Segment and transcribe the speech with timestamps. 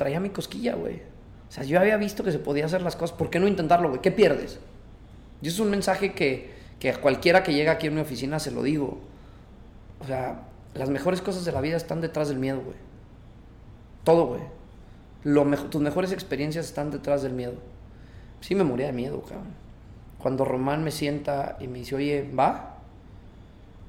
[0.00, 1.02] traía mi cosquilla, güey.
[1.50, 3.14] O sea, yo había visto que se podía hacer las cosas.
[3.14, 4.00] ¿Por qué no intentarlo, güey?
[4.00, 4.58] ¿Qué pierdes?
[5.42, 8.38] Y eso es un mensaje que, que a cualquiera que llega aquí a mi oficina
[8.38, 8.98] se lo digo.
[10.00, 12.76] O sea, las mejores cosas de la vida están detrás del miedo, güey.
[14.02, 14.40] Todo, güey.
[15.22, 17.56] Lo tus mejores experiencias están detrás del miedo.
[18.40, 19.52] Sí me moría de miedo, cabrón.
[20.18, 22.78] Cuando Román me sienta y me dice, oye, va,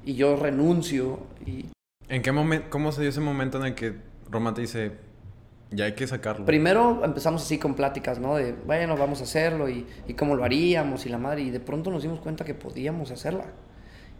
[0.04, 1.70] y yo renuncio y...
[2.08, 3.94] ¿En qué momento, cómo se dio ese momento en el que
[4.30, 4.92] Román te dice,
[5.72, 6.44] ya hay que sacarlo?
[6.44, 8.36] Primero empezamos así con pláticas, ¿no?
[8.36, 11.60] De, bueno, vamos a hacerlo y, y cómo lo haríamos y la madre, y de
[11.60, 13.46] pronto nos dimos cuenta que podíamos hacerla.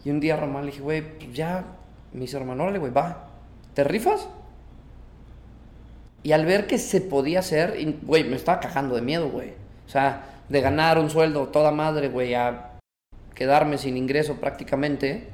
[0.05, 1.65] Y un día Román le dije, güey, pues ya,
[2.13, 3.29] me dice hermano, órale, güey, va,
[3.75, 4.29] ¿te rifas?
[6.23, 9.51] Y al ver que se podía hacer, güey, me estaba cajando de miedo, güey.
[9.87, 12.79] O sea, de ganar un sueldo toda madre, güey, a
[13.35, 15.29] quedarme sin ingreso prácticamente.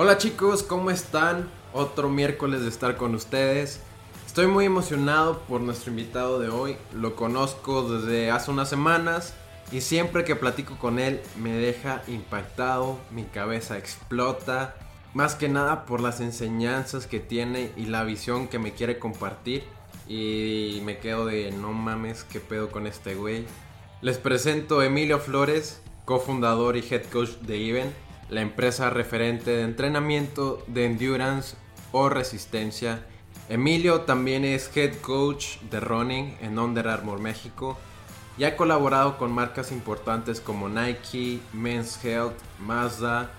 [0.00, 1.50] Hola chicos, ¿cómo están?
[1.72, 3.80] Otro miércoles de estar con ustedes.
[4.28, 6.76] Estoy muy emocionado por nuestro invitado de hoy.
[6.94, 9.34] Lo conozco desde hace unas semanas
[9.72, 14.76] y siempre que platico con él me deja impactado, mi cabeza explota.
[15.14, 19.64] Más que nada por las enseñanzas que tiene y la visión que me quiere compartir.
[20.06, 23.46] Y me quedo de no mames, qué pedo con este güey.
[24.00, 27.92] Les presento a Emilio Flores, cofundador y head coach de Even,
[28.28, 31.56] la empresa referente de entrenamiento de endurance
[31.92, 33.04] o resistencia
[33.48, 37.78] Emilio también es head coach de running en Under Armour México
[38.36, 43.30] y ha colaborado con marcas importantes como Nike, Men's Health, Mazda.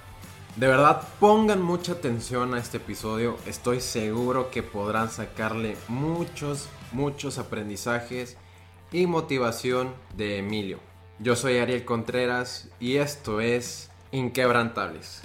[0.55, 3.37] De verdad, pongan mucha atención a este episodio.
[3.45, 8.35] Estoy seguro que podrán sacarle muchos, muchos aprendizajes
[8.91, 10.79] y motivación de Emilio.
[11.19, 15.21] Yo soy Ariel Contreras y esto es Inquebrantables.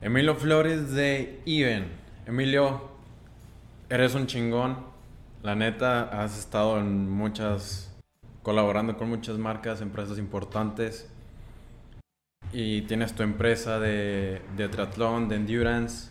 [0.00, 1.88] Emilio Flores de Even.
[2.26, 2.90] Emilio,
[3.88, 4.76] eres un chingón.
[5.42, 7.96] La neta, has estado en muchas,
[8.42, 11.08] colaborando con muchas marcas, empresas importantes.
[12.52, 16.10] Y tienes tu empresa de, de triatlón, de endurance.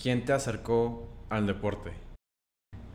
[0.00, 1.92] ¿Quién te acercó al deporte?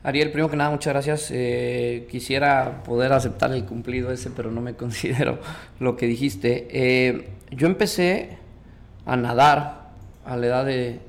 [0.04, 1.32] Ariel, primero que nada, muchas gracias.
[1.32, 5.40] Eh, quisiera poder aceptar el cumplido ese, pero no me considero
[5.80, 6.68] lo que dijiste.
[6.72, 8.38] Eh, yo empecé
[9.06, 9.90] a nadar
[10.26, 11.00] a la edad de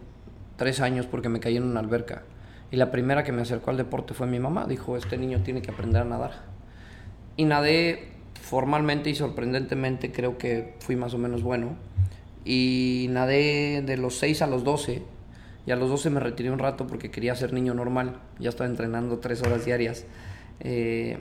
[0.57, 2.23] tres años porque me caí en una alberca.
[2.71, 4.67] Y la primera que me acercó al deporte fue mi mamá.
[4.67, 6.33] Dijo, este niño tiene que aprender a nadar.
[7.37, 8.09] Y nadé
[8.49, 11.77] formalmente y sorprendentemente, creo que fui más o menos bueno.
[12.45, 15.03] Y nadé de los 6 a los 12.
[15.67, 18.21] Y a los 12 me retiré un rato porque quería ser niño normal.
[18.39, 20.07] Ya estaba entrenando tres horas diarias.
[20.61, 21.19] Eh,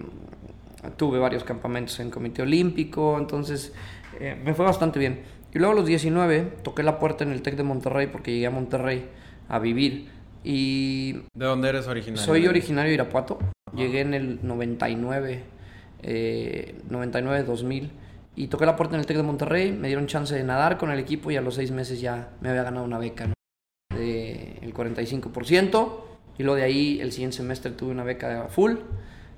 [0.96, 3.74] tuve varios campamentos en comité olímpico, entonces
[4.22, 5.20] eh, me fue bastante bien.
[5.54, 8.48] Y luego a los 19 toqué la puerta en el TEC de Monterrey porque llegué
[8.48, 9.06] a Monterrey
[9.50, 10.08] a vivir.
[10.46, 12.26] Y ¿De dónde eres originario?
[12.26, 13.38] Soy originario de Irapuato.
[13.76, 15.44] Llegué en el 99,
[16.04, 17.90] eh, 99-2000.
[18.36, 20.92] Y toqué la puerta en el TEC de Monterrey, me dieron chance de nadar con
[20.92, 23.34] el equipo y a los seis meses ya me había ganado una beca
[23.90, 26.04] de el 45%.
[26.38, 28.76] Y luego de ahí el siguiente semestre tuve una beca de full.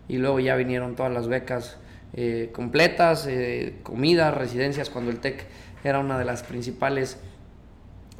[0.10, 1.78] Y luego ya vinieron todas las becas
[2.14, 5.46] eh, completas, eh, comidas, residencias, cuando el TEC
[5.84, 7.20] era una de las principales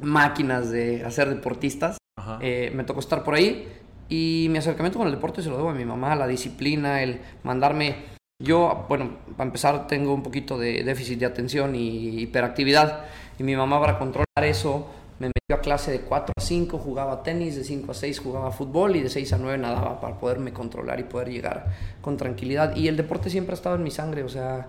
[0.00, 1.98] máquinas de hacer deportistas.
[2.40, 3.66] Eh, me tocó estar por ahí
[4.08, 7.20] y mi acercamiento con el deporte se lo debo a mi mamá, la disciplina, el
[7.42, 8.19] mandarme...
[8.40, 13.04] Yo, bueno, para empezar tengo un poquito de déficit de atención y hiperactividad
[13.38, 17.22] y mi mamá para controlar eso me metió a clase de 4 a 5, jugaba
[17.22, 20.54] tenis, de 5 a 6 jugaba fútbol y de 6 a 9 nadaba para poderme
[20.54, 21.66] controlar y poder llegar
[22.00, 22.74] con tranquilidad.
[22.74, 24.68] Y el deporte siempre ha estado en mi sangre, o sea,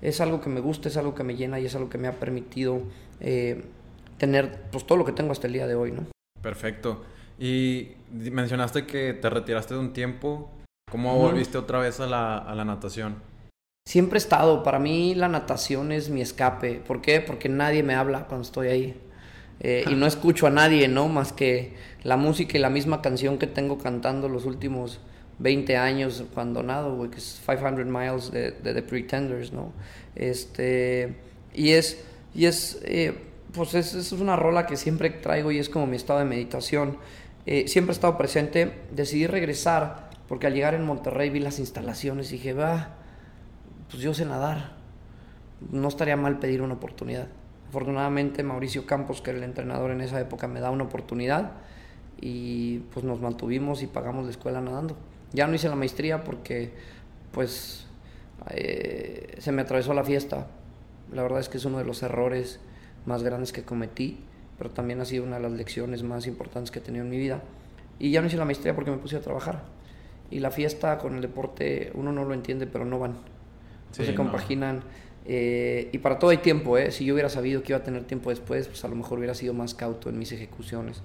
[0.00, 2.06] es algo que me gusta, es algo que me llena y es algo que me
[2.06, 2.82] ha permitido
[3.18, 3.64] eh,
[4.18, 6.06] tener pues, todo lo que tengo hasta el día de hoy, ¿no?
[6.40, 7.02] Perfecto.
[7.36, 10.48] Y mencionaste que te retiraste de un tiempo.
[10.90, 13.16] ¿Cómo volviste otra vez a la, a la natación?
[13.86, 14.62] Siempre he estado.
[14.62, 16.82] Para mí la natación es mi escape.
[16.86, 17.20] ¿Por qué?
[17.20, 19.00] Porque nadie me habla cuando estoy ahí.
[19.60, 21.08] Eh, y no escucho a nadie, ¿no?
[21.08, 25.00] Más que la música y la misma canción que tengo cantando los últimos
[25.38, 29.72] 20 años cuando nado, güey, que es 500 Miles de, The Pretenders, ¿no?
[30.14, 31.14] Este,
[31.54, 32.04] y es,
[32.34, 33.14] y es, eh,
[33.52, 36.98] pues es, es, una rola que siempre traigo y es como mi estado de meditación.
[37.46, 42.30] Eh, siempre he estado presente, decidí regresar porque al llegar en Monterrey vi las instalaciones
[42.30, 42.96] y dije, va,
[43.90, 44.76] pues yo sé nadar.
[45.72, 47.28] no estaría mal pedir una oportunidad.
[47.68, 51.52] Afortunadamente Mauricio Campos, que era el entrenador en esa época, me da una oportunidad
[52.20, 54.96] y pues nos mantuvimos y pagamos la escuela nadando.
[55.32, 56.72] Ya no hice la maestría porque
[57.32, 57.86] pues
[58.50, 60.46] eh, se me atravesó la fiesta.
[61.12, 62.60] La verdad es que es uno de los errores
[63.06, 64.20] más grandes que cometí,
[64.58, 67.18] pero también ha sido una de las lecciones más importantes que he tenido en mi
[67.18, 67.42] vida.
[67.98, 69.77] Y ya no hice la maestría porque me puse a trabajar.
[70.30, 73.14] Y la fiesta con el deporte, uno no lo entiende, pero no van.
[73.90, 74.82] se compaginan.
[75.24, 76.90] Eh, y para todo hay tiempo, ¿eh?
[76.90, 79.34] Si yo hubiera sabido que iba a tener tiempo después, pues a lo mejor hubiera
[79.34, 81.02] sido más cauto en mis ejecuciones.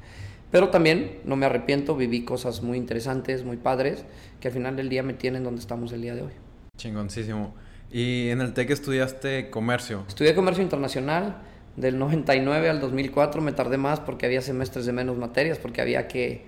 [0.50, 4.06] Pero también no me arrepiento, viví cosas muy interesantes, muy padres,
[4.40, 6.32] que al final del día me tienen donde estamos el día de hoy.
[6.78, 7.54] Chingoncísimo.
[7.92, 10.04] ¿Y en el TEC estudiaste comercio?
[10.08, 11.38] Estudié comercio internacional.
[11.76, 16.08] Del 99 al 2004 me tardé más porque había semestres de menos materias, porque había
[16.08, 16.46] que,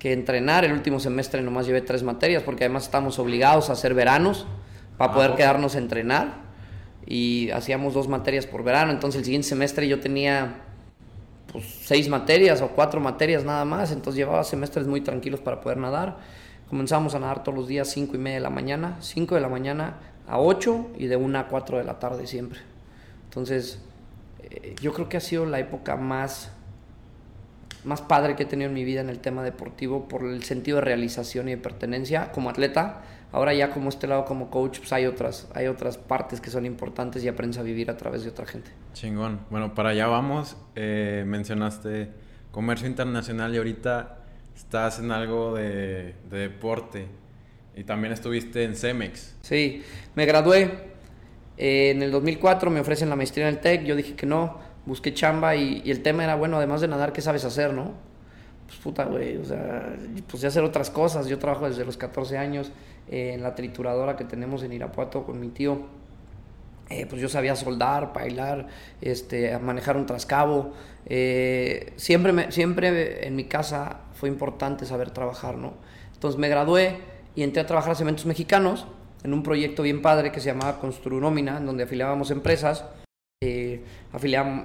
[0.00, 0.64] que entrenar.
[0.64, 4.46] El último semestre nomás llevé tres materias, porque además estábamos obligados a hacer veranos
[4.98, 6.50] para ah, poder quedarnos a entrenar.
[7.06, 8.90] Y hacíamos dos materias por verano.
[8.90, 10.62] Entonces el siguiente semestre yo tenía
[11.52, 13.92] pues, seis materias o cuatro materias nada más.
[13.92, 16.18] Entonces llevaba semestres muy tranquilos para poder nadar.
[16.68, 19.48] Comenzamos a nadar todos los días cinco y media de la mañana, 5 de la
[19.48, 19.96] mañana
[20.28, 22.60] a 8 y de 1 a 4 de la tarde siempre.
[23.24, 23.80] Entonces,
[24.44, 26.52] eh, yo creo que ha sido la época más,
[27.84, 30.76] más padre que he tenido en mi vida en el tema deportivo por el sentido
[30.76, 33.02] de realización y de pertenencia como atleta.
[33.32, 36.66] Ahora ya como este lado como coach, pues hay otras, hay otras partes que son
[36.66, 38.70] importantes y aprendes a vivir a través de otra gente.
[38.92, 39.40] Chingón.
[39.50, 40.56] Bueno, para allá vamos.
[40.74, 42.10] Eh, mencionaste
[42.50, 44.18] comercio internacional y ahorita
[44.56, 47.06] estás en algo de, deporte
[47.76, 49.36] y también estuviste en Cemex.
[49.42, 49.82] Sí,
[50.14, 50.90] me gradué.
[51.56, 54.58] Eh, en el 2004 me ofrecen la maestría en el TEC, yo dije que no,
[54.90, 57.92] busqué chamba y, el tema era, bueno, además de nadar, ¿qué sabes hacer, no?
[58.66, 59.96] Pues puta, güey, o sea,
[60.28, 61.28] pues de hacer otras cosas.
[61.28, 62.72] Yo trabajo desde los 14 años
[63.08, 65.78] eh, en la trituradora que tenemos en Irapuato con mi tío.
[66.88, 68.66] Eh, pues yo sabía soldar, bailar,
[69.00, 70.72] este, manejar un trascabo.
[71.96, 75.74] siempre, me, siempre en mi casa fue importante saber trabajar, ¿no?
[76.14, 76.98] Entonces me gradué
[77.36, 78.88] y entré a trabajar a Cementos Mexicanos
[79.22, 82.84] en un proyecto bien padre que se llamaba Constru Nómina, en donde afiliábamos empresas,
[83.42, 83.82] eh,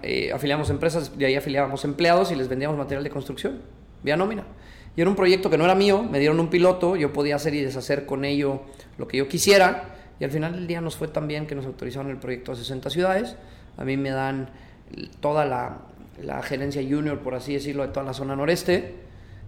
[0.03, 3.61] eh, afiliamos empresas, de ahí afiliábamos empleados y les vendíamos material de construcción,
[4.03, 4.43] vía nómina.
[4.97, 7.53] Y era un proyecto que no era mío, me dieron un piloto, yo podía hacer
[7.53, 8.63] y deshacer con ello
[8.97, 11.65] lo que yo quisiera, y al final del día nos fue tan bien que nos
[11.65, 13.37] autorizaron el proyecto a 60 ciudades,
[13.77, 14.49] a mí me dan
[15.21, 15.77] toda la,
[16.21, 18.95] la gerencia junior, por así decirlo, de toda la zona noreste,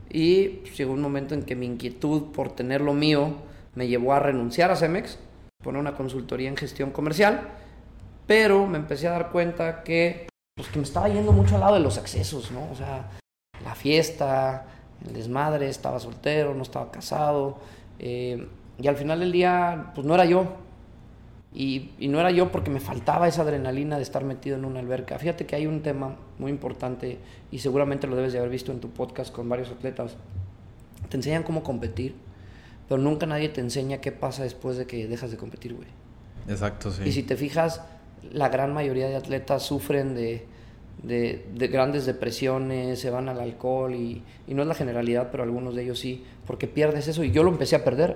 [0.10, 3.36] y pues, llegó un momento en que mi inquietud por tener lo mío
[3.76, 5.20] me llevó a renunciar a Cemex,
[5.62, 7.67] poner una consultoría en gestión comercial,
[8.28, 11.76] pero me empecé a dar cuenta que, pues, que me estaba yendo mucho al lado
[11.76, 12.70] de los accesos, ¿no?
[12.72, 13.10] O sea,
[13.64, 14.66] la fiesta,
[15.06, 17.58] el desmadre, estaba soltero, no estaba casado,
[17.98, 18.48] eh,
[18.80, 20.58] y al final del día, pues no era yo,
[21.54, 25.18] y, no era yo porque me faltaba esa adrenalina de estar metido en una alberca.
[25.18, 27.18] Fíjate que hay un tema muy importante
[27.52, 30.18] y seguramente lo debes de haber visto en tu podcast con varios atletas.
[31.10, 32.16] Te enseñan cómo competir,
[32.88, 35.88] pero nunca nadie te enseña qué pasa después de que dejas de competir, güey.
[36.48, 37.04] Exacto, sí.
[37.06, 37.82] Y si te fijas,
[38.32, 40.46] la gran mayoría de atletas sufren de,
[41.04, 45.76] de, grandes depresiones, se van al alcohol y, y no es la generalidad, pero algunos
[45.76, 48.16] de ellos sí, porque pierdes eso y yo lo empecé a perder.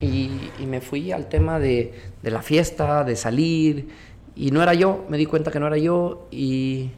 [0.00, 0.30] Y,
[0.64, 1.92] me fui al tema de,
[2.22, 3.88] la fiesta, de salir,
[4.36, 6.90] y no era yo, me di cuenta que no era yo, y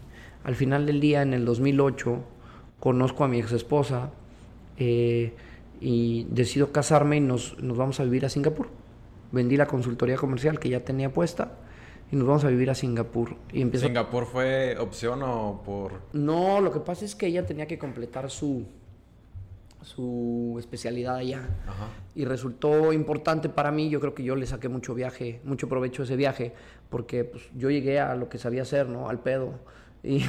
[0.45, 2.19] al final del día, en el 2008,
[2.79, 4.11] conozco a mi ex esposa
[4.77, 5.33] eh,
[5.81, 8.69] y decido casarme y nos, nos vamos a vivir a Singapur.
[9.33, 11.53] Vendí la consultoría comercial que ya tenía puesta
[12.13, 13.37] y nos vamos a vivir a Singapur.
[13.53, 16.03] Y ¿Singapur fue opción o por...?
[16.13, 18.65] No, lo que pasa es que ella tenía que completar su,
[19.83, 21.49] su especialidad allá.
[22.17, 26.03] Y resultó importante para mí, yo creo que yo le saqué mucho viaje, mucho provecho
[26.03, 26.53] de ese viaje,
[26.89, 29.09] porque pues, yo llegué a lo que sabía hacer, ¿no?
[29.09, 29.55] Al pedo.
[30.03, 30.25] Y,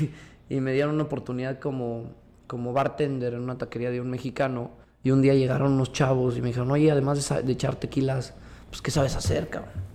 [0.50, 2.12] y, me dieron una oportunidad como,
[2.46, 4.72] como bartender en una taquería de un mexicano.
[5.02, 8.34] Y un día llegaron unos chavos y me dijeron, oye, además de, de echar tequilas,
[8.70, 9.91] pues ¿qué sabes hacer, cabrón?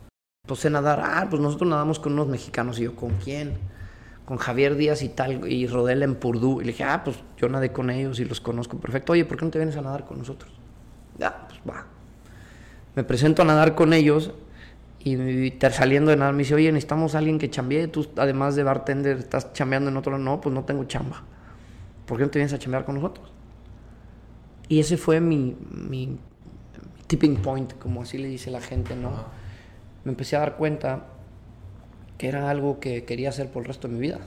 [0.47, 1.01] Pues sé nadar.
[1.03, 2.79] Ah, pues nosotros nadamos con unos mexicanos.
[2.79, 3.59] Y yo, ¿con quién?
[4.27, 6.61] con Javier Díaz y tal, y Rodel en Purdú.
[6.61, 9.13] Y le dije, ah, pues yo nadé con ellos y los conozco perfecto.
[9.13, 10.53] Oye, ¿por qué no te vienes a nadar con nosotros?
[11.17, 11.87] Ya, pues va.
[12.97, 14.33] Me presento a nadar con ellos
[14.99, 17.87] y saliendo de nadar me dice, oye, necesitamos a alguien que chambee.
[17.87, 20.25] Tú, además de bartender, estás chambeando en otro lado.
[20.25, 21.23] No, pues no tengo chamba.
[22.05, 23.33] ¿Por qué no te vienes a chambear con nosotros?
[24.69, 26.19] Y ese fue mi, mi
[27.07, 29.13] tipping point, como así le dice la gente, ¿no?
[30.07, 31.03] Me empecé a dar cuenta
[32.17, 34.21] que era algo que quería hacer por el resto de mi vida.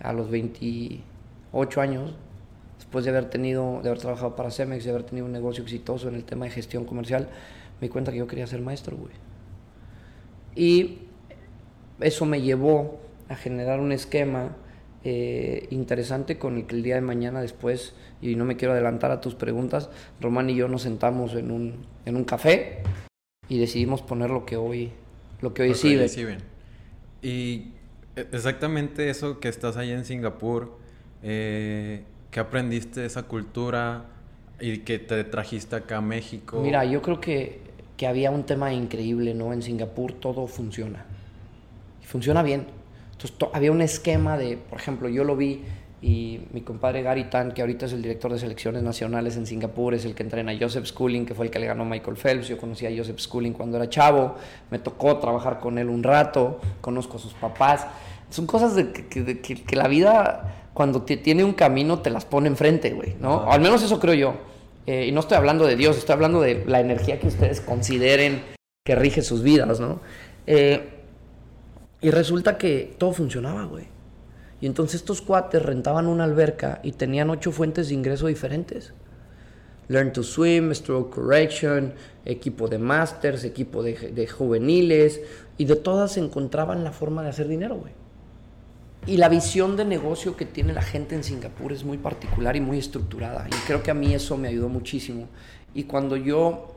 [0.00, 2.16] A los 28 años,
[2.76, 6.08] después de haber tenido, de haber trabajado para Cemex, de haber tenido un negocio exitoso
[6.08, 7.28] en el tema de gestión comercial,
[7.80, 9.12] me di cuenta que yo quería ser maestro, güey.
[10.56, 11.02] Y
[12.00, 14.56] eso me llevó a generar un esquema
[15.04, 19.12] eh, interesante con el que el día de mañana después, y no me quiero adelantar
[19.12, 19.88] a tus preguntas,
[20.20, 22.82] Román y yo nos sentamos en un, en un café
[23.52, 24.92] y decidimos poner lo que hoy,
[25.42, 26.16] lo que hoy es
[27.20, 27.72] Y
[28.16, 30.78] e, exactamente eso que estás ahí en Singapur,
[31.22, 34.06] eh, que aprendiste de esa cultura
[34.58, 36.60] y que te trajiste acá a México.
[36.62, 37.60] Mira, yo creo que,
[37.98, 39.52] que había un tema increíble, ¿no?
[39.52, 41.04] En Singapur todo funciona.
[42.00, 42.64] Funciona bien.
[43.12, 45.60] Entonces había un esquema de, por ejemplo, yo lo vi
[46.02, 49.94] y mi compadre Gary Tan, que ahorita es el director de selecciones nacionales en Singapur,
[49.94, 52.16] es el que entrena a Joseph Schooling, que fue el que le ganó a Michael
[52.16, 52.48] Phelps.
[52.48, 54.34] Yo conocí a Joseph Schooling cuando era chavo,
[54.72, 57.86] me tocó trabajar con él un rato, conozco a sus papás.
[58.30, 59.06] Son cosas de que,
[59.40, 63.48] que, la vida, cuando te, tiene un camino, te las pone enfrente, güey, ¿no?
[63.48, 64.34] al menos eso creo yo.
[64.86, 68.42] Eh, y no estoy hablando de Dios, estoy hablando de la energía que ustedes consideren
[68.84, 70.00] que rige sus vidas, ¿no?
[70.48, 70.80] Eh,
[72.00, 73.91] y resulta que todo funcionaba, güey.
[74.62, 78.94] Y entonces estos cuates rentaban una alberca y tenían ocho fuentes de ingreso diferentes.
[79.88, 81.92] Learn to Swim, Stroke Correction,
[82.24, 85.20] equipo de masters, equipo de, juveniles,
[85.58, 87.92] y de todas encontraban la forma de hacer dinero, güey.
[89.04, 92.60] Y la visión de negocio que tiene la gente en Singapur es muy particular y
[92.60, 93.48] muy estructurada.
[93.48, 95.26] Y creo que a mí eso me ayudó muchísimo.
[95.74, 96.76] Y cuando yo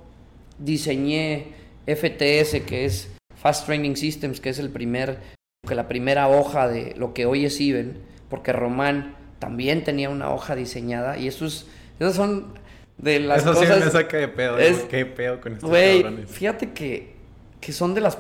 [0.58, 1.54] diseñé
[1.86, 5.20] FTS, que es Fast Training Systems, que es el primer
[5.65, 7.98] que la primera hoja de lo que hoy es IBEN,
[8.29, 11.67] porque Román también tenía una hoja diseñada y eso es,
[12.00, 12.53] esas son
[12.98, 13.63] de las eso cosas...
[13.63, 17.15] Eso sí me saca de pedo, es, qué pedo con estos Güey, fíjate que,
[17.60, 18.17] que son de las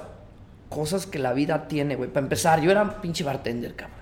[0.69, 2.09] cosas que la vida tiene, güey.
[2.09, 3.99] Para empezar, yo era un pinche bartender, cabrón.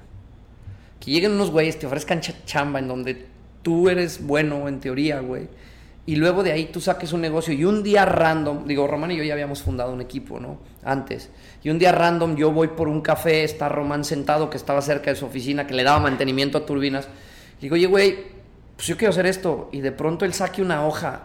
[0.99, 3.27] Que lleguen unos güeyes, te ofrezcan chamba en donde
[3.61, 5.47] tú eres bueno en teoría, güey
[6.05, 9.17] y luego de ahí tú saques un negocio y un día random, digo, Román y
[9.17, 10.59] yo ya habíamos fundado un equipo, ¿no?
[10.83, 11.29] Antes.
[11.63, 15.09] Y un día random yo voy por un café, está Román sentado que estaba cerca
[15.09, 17.07] de su oficina, que le daba mantenimiento a turbinas.
[17.59, 18.17] Y digo, oye, güey,
[18.75, 19.69] pues yo quiero hacer esto.
[19.71, 21.21] Y de pronto él saque una hoja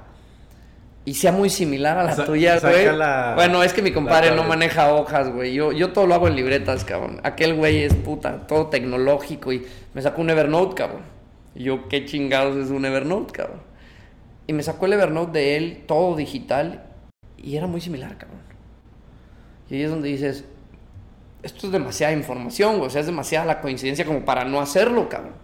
[1.04, 2.86] y sea muy similar a la tuya, güey.
[3.34, 5.54] Bueno, es que mi compadre no maneja hojas, güey.
[5.54, 7.20] Yo, yo todo lo hago en libretas, cabrón.
[7.24, 11.02] Aquel güey es puta, todo tecnológico y me sacó un Evernote, cabrón.
[11.54, 13.62] Y yo, qué chingados es un Evernote, cabrón.
[14.46, 16.84] Y me sacó el Evernote de él, todo digital,
[17.36, 18.47] y era muy similar, cabrón.
[19.70, 20.44] Y ahí es donde dices,
[21.42, 25.34] esto es demasiada información, o sea, es demasiada la coincidencia como para no hacerlo, cabrón.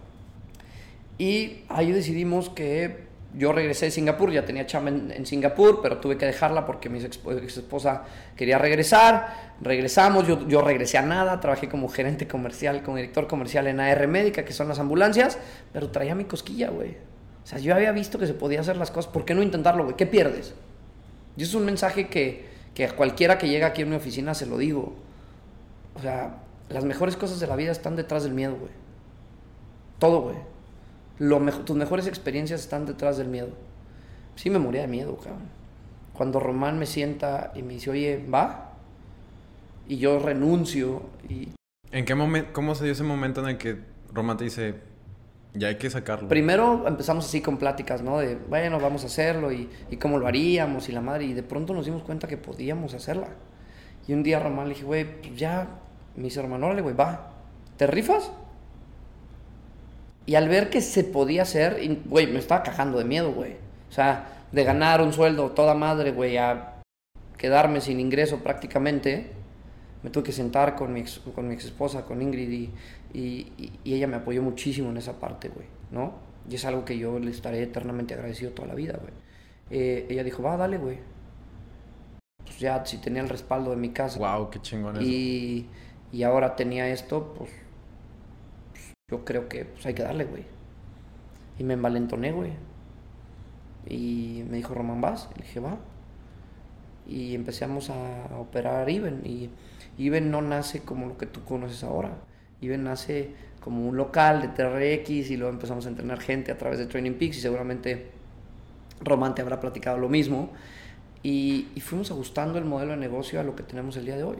[1.17, 3.05] Y ahí decidimos que
[3.37, 6.99] yo regresé de Singapur, ya tenía chamba en, Singapur, pero tuve que dejarla porque mi
[6.99, 8.03] ex, esposa
[8.35, 9.53] quería regresar.
[9.61, 14.07] Regresamos, yo, yo, regresé a nada, trabajé como gerente comercial, como director comercial en AR
[14.07, 15.37] Médica, que son las ambulancias,
[15.73, 16.91] pero traía mi cosquilla, güey.
[17.43, 19.83] O sea, yo había visto que se podía hacer las cosas, ¿por qué no intentarlo,
[19.83, 19.95] güey?
[19.95, 20.53] ¿Qué pierdes?
[21.37, 24.45] Y es un mensaje que, que a cualquiera que llega aquí a mi oficina se
[24.45, 24.93] lo digo.
[25.95, 26.37] O sea,
[26.69, 28.71] las mejores cosas de la vida están detrás del miedo, güey.
[29.97, 30.35] Todo, güey.
[31.17, 33.49] Lo tus mejores experiencias están detrás del miedo.
[34.35, 35.49] Sí me moría de miedo, cabrón.
[36.13, 38.73] Cuando Román me sienta y me dice, oye, va,
[39.87, 41.49] y yo renuncio y...
[41.91, 43.77] ¿En qué momento, cómo se dio ese momento en el que
[44.13, 44.75] Román te dice,
[45.55, 46.27] ya hay que sacarlo.
[46.27, 48.19] Primero empezamos así con pláticas, ¿no?
[48.19, 49.69] De, bueno, vamos a hacerlo y,
[49.99, 51.25] cómo lo haríamos y la madre.
[51.25, 53.27] Y de pronto nos dimos cuenta que podíamos hacerla.
[54.07, 55.67] Y un día Román le dije, güey, pues ya,
[56.15, 57.31] me dice hermano, órale, güey, va,
[57.77, 58.31] ¿te rifas?
[60.25, 63.53] Y al ver que se podía hacer, güey, me estaba cajando de miedo, güey.
[63.89, 66.81] O sea, de ganar un sueldo toda madre, güey, a
[67.37, 69.31] quedarme sin ingreso prácticamente
[70.05, 72.71] me tuve que sentar con mi ex, con mi ex esposa, con Ingrid, y,
[73.15, 76.13] y, ella me apoyó muchísimo en esa parte, güey, ¿no?
[76.49, 79.13] Y es algo que yo le estaré eternamente agradecido toda la vida, güey.
[79.69, 80.99] Eh, ella dijo, va, dale, güey.
[82.43, 84.19] Pues ya, si tenía el respaldo de mi casa.
[84.19, 85.67] Wow, qué chingón y,
[86.11, 87.49] Y ahora tenía esto, pues,
[88.71, 90.43] pues, yo creo que pues, hay que darle, güey.
[91.57, 92.51] Y me envalentoné, güey.
[93.87, 95.29] Y me dijo, Román, ¿vas?
[95.35, 95.77] Y le dije, va.
[97.07, 99.21] Y empezamos a operar Iben.
[99.25, 99.49] Y
[99.97, 102.17] Iben no nace como lo que tú conoces ahora.
[102.61, 106.77] Iben nace como un local de TRX y luego empezamos a entrenar gente a través
[106.77, 108.11] de Training Peaks y seguramente
[109.01, 110.51] Román te habrá platicado lo mismo.
[111.23, 114.37] Y, fuimos ajustando el modelo de negocio a lo que tenemos el día de hoy.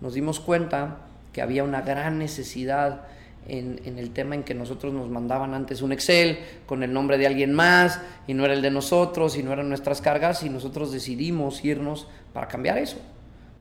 [0.00, 0.98] Nos dimos cuenta
[1.32, 3.08] que había una gran necesidad
[3.48, 7.26] en, el tema en que nosotros nos mandaban antes un Excel con el nombre de
[7.26, 10.92] alguien más y no era el de nosotros y no eran nuestras cargas y nosotros
[10.92, 12.98] decidimos irnos para cambiar eso.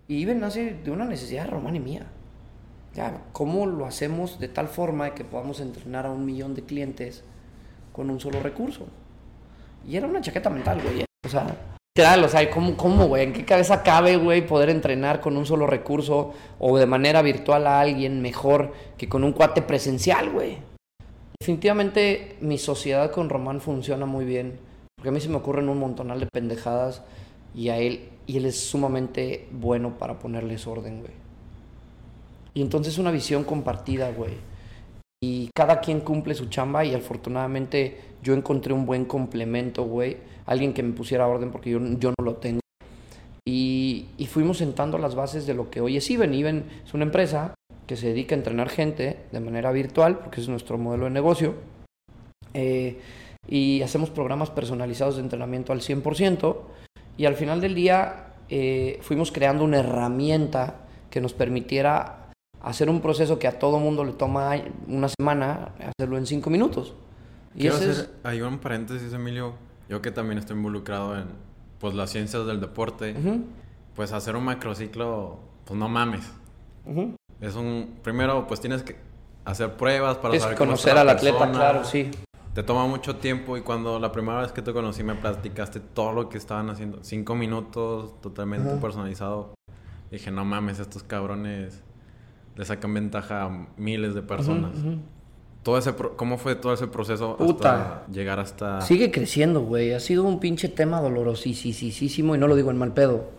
[0.07, 2.05] Y Iben nace de una necesidad Román y mía.
[2.95, 7.25] Ya, ¿Cómo lo hacemos de tal forma que podamos entrenar a un millón de clientes
[7.91, 8.87] con un solo recurso?
[9.85, 11.03] Y era una chaqueta mental, güey.
[11.25, 11.45] O sea,
[11.97, 13.23] Literal, o sea, ¿cómo, cómo, güey?
[13.23, 17.67] ¿En qué cabeza cabe, güey, poder entrenar con un solo recurso o de manera virtual
[17.67, 20.57] a alguien mejor que con un cuate presencial, güey?
[21.39, 24.59] Definitivamente mi sociedad con Román funciona muy bien,
[24.97, 27.01] porque a mí se me ocurren un montonal de pendejadas
[27.53, 31.24] y a él, y él es sumamente bueno para ponerles orden, güey.
[32.55, 34.33] Y entonces una visión compartida, güey.
[35.21, 40.73] Y cada quien cumple su chamba y afortunadamente yo encontré un buen complemento, güey alguien
[40.73, 42.59] que me pusiera orden porque yo, yo no lo tengo.
[43.47, 46.33] Y, y, fuimos sentando las bases de lo que hoy es Iben.
[46.33, 47.53] Iben es una empresa
[47.85, 51.53] que se dedica a entrenar gente de manera virtual, porque es nuestro modelo de negocio.
[52.55, 52.99] Eh,
[53.47, 56.57] y hacemos programas personalizados de entrenamiento al 100%.
[57.17, 62.24] Y al final del día eh, fuimos creando una herramienta que nos permitiera
[62.65, 64.55] hacer un proceso que a todo mundo le toma
[64.87, 66.95] una semana, hacerlo en cinco minutos.
[67.53, 69.53] Y Quiero hacer hay un paréntesis, Emilio.
[69.87, 71.27] Yo que también estoy involucrado en
[71.79, 73.15] pues las ciencias del deporte,
[73.95, 76.25] pues hacer un macrociclo, pues no mames.
[77.39, 78.95] Es un primero pues tienes que
[79.45, 82.09] hacer pruebas para saber conocer al atleta, claro, sí.
[82.55, 86.13] Te toma mucho tiempo y cuando la primera vez que te conocí me platicaste todo
[86.13, 89.53] lo que estaban haciendo, cinco minutos totalmente personalizado.
[90.09, 91.84] dije, no mames, estos cabrones
[92.55, 94.73] le sacan ventaja a miles de personas
[95.65, 98.03] todo ese ¿Cómo fue todo ese proceso Puta.
[98.11, 98.81] llegar hasta...?
[98.81, 99.93] Sigue creciendo, güey.
[99.93, 103.31] Ha sido un pinche tema dolorosísimo y no lo digo en mal pedo.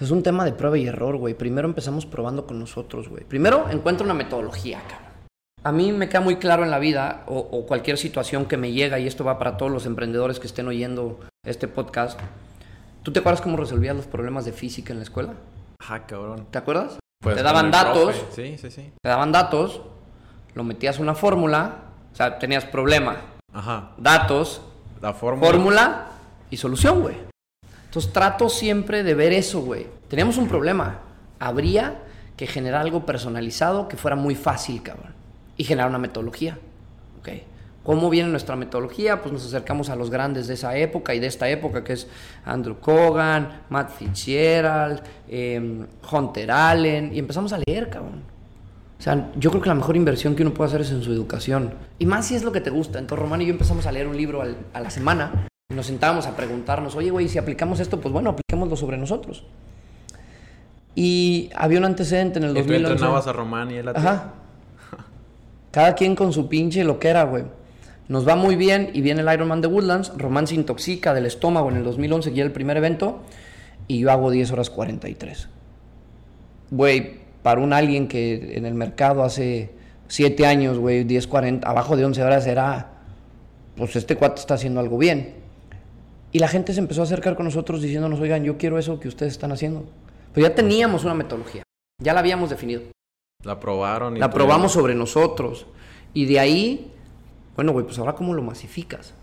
[0.00, 1.34] Es un tema de prueba y error, güey.
[1.34, 3.24] Primero empezamos probando con nosotros, güey.
[3.24, 5.08] Primero encuentro una metodología, cabrón.
[5.64, 8.70] A mí me queda muy claro en la vida o, o, cualquier situación que me
[8.70, 12.18] llega, y esto va para todos los emprendedores que estén oyendo este podcast.
[13.02, 15.34] ¿Tú te acuerdas cómo resolvías los problemas de física en la escuela?
[15.80, 16.46] Ajá, cabrón.
[16.50, 17.01] ¿Te acuerdas?
[17.22, 18.14] Pues te daban datos.
[18.34, 18.92] Sí, sí, sí.
[19.00, 19.80] Te daban datos
[20.54, 21.76] lo metías una fórmula,
[22.12, 23.16] o sea, tenías problema,
[23.52, 23.92] Ajá.
[23.96, 24.62] datos,
[25.00, 25.50] la fórmula.
[25.50, 26.06] fórmula
[26.50, 27.16] y solución, güey.
[27.84, 29.86] Entonces trato siempre de ver eso, güey.
[30.08, 31.00] Teníamos un problema.
[31.38, 32.02] Habría
[32.36, 35.14] que generar algo personalizado que fuera muy fácil, cabrón.
[35.56, 36.58] Y generar una metodología.
[37.82, 39.20] ¿Cómo viene nuestra metodología?
[39.20, 42.06] Pues nos acercamos a los grandes de esa época y de esta época, que es
[42.44, 48.22] Andrew Kogan, Matt Fitzgerald, eh, Hunter Allen, y empezamos a leer, cabrón.
[49.00, 51.12] O sea, yo creo que la mejor inversión que uno puede hacer es en su
[51.12, 51.74] educación.
[51.98, 53.00] Y más si es lo que te gusta.
[53.00, 54.42] Entonces, Román y yo empezamos a leer un libro
[54.72, 55.48] a la semana.
[55.68, 59.44] Y nos sentábamos a preguntarnos, oye, güey, si aplicamos esto, pues bueno, apliquémoslo sobre nosotros.
[60.94, 62.80] Y había un antecedente en el 2011.
[62.80, 63.98] Y tú entrenabas a Román y él a ti.
[63.98, 64.34] Ajá.
[65.72, 67.42] Cada quien con su pinche lo que era, güey.
[68.08, 70.12] Nos va muy bien y viene el Ironman de Woodlands.
[70.16, 73.22] Román se intoxica del estómago en el 2011, que era el primer evento.
[73.86, 75.48] Y yo hago 10 horas 43.
[76.70, 79.70] Güey, para un alguien que en el mercado hace
[80.08, 82.92] 7 años, güey, 10, 40, abajo de 11 horas era,
[83.76, 85.34] pues este cuate está haciendo algo bien.
[86.32, 89.08] Y la gente se empezó a acercar con nosotros diciéndonos, oigan, yo quiero eso que
[89.08, 89.84] ustedes están haciendo.
[90.32, 91.62] Pues ya teníamos una metodología,
[92.02, 92.82] ya la habíamos definido.
[93.44, 94.16] La probaron.
[94.16, 95.66] Y la probamos sobre nosotros.
[96.14, 96.92] Y de ahí,
[97.54, 99.14] bueno, güey, pues ahora cómo lo masificas.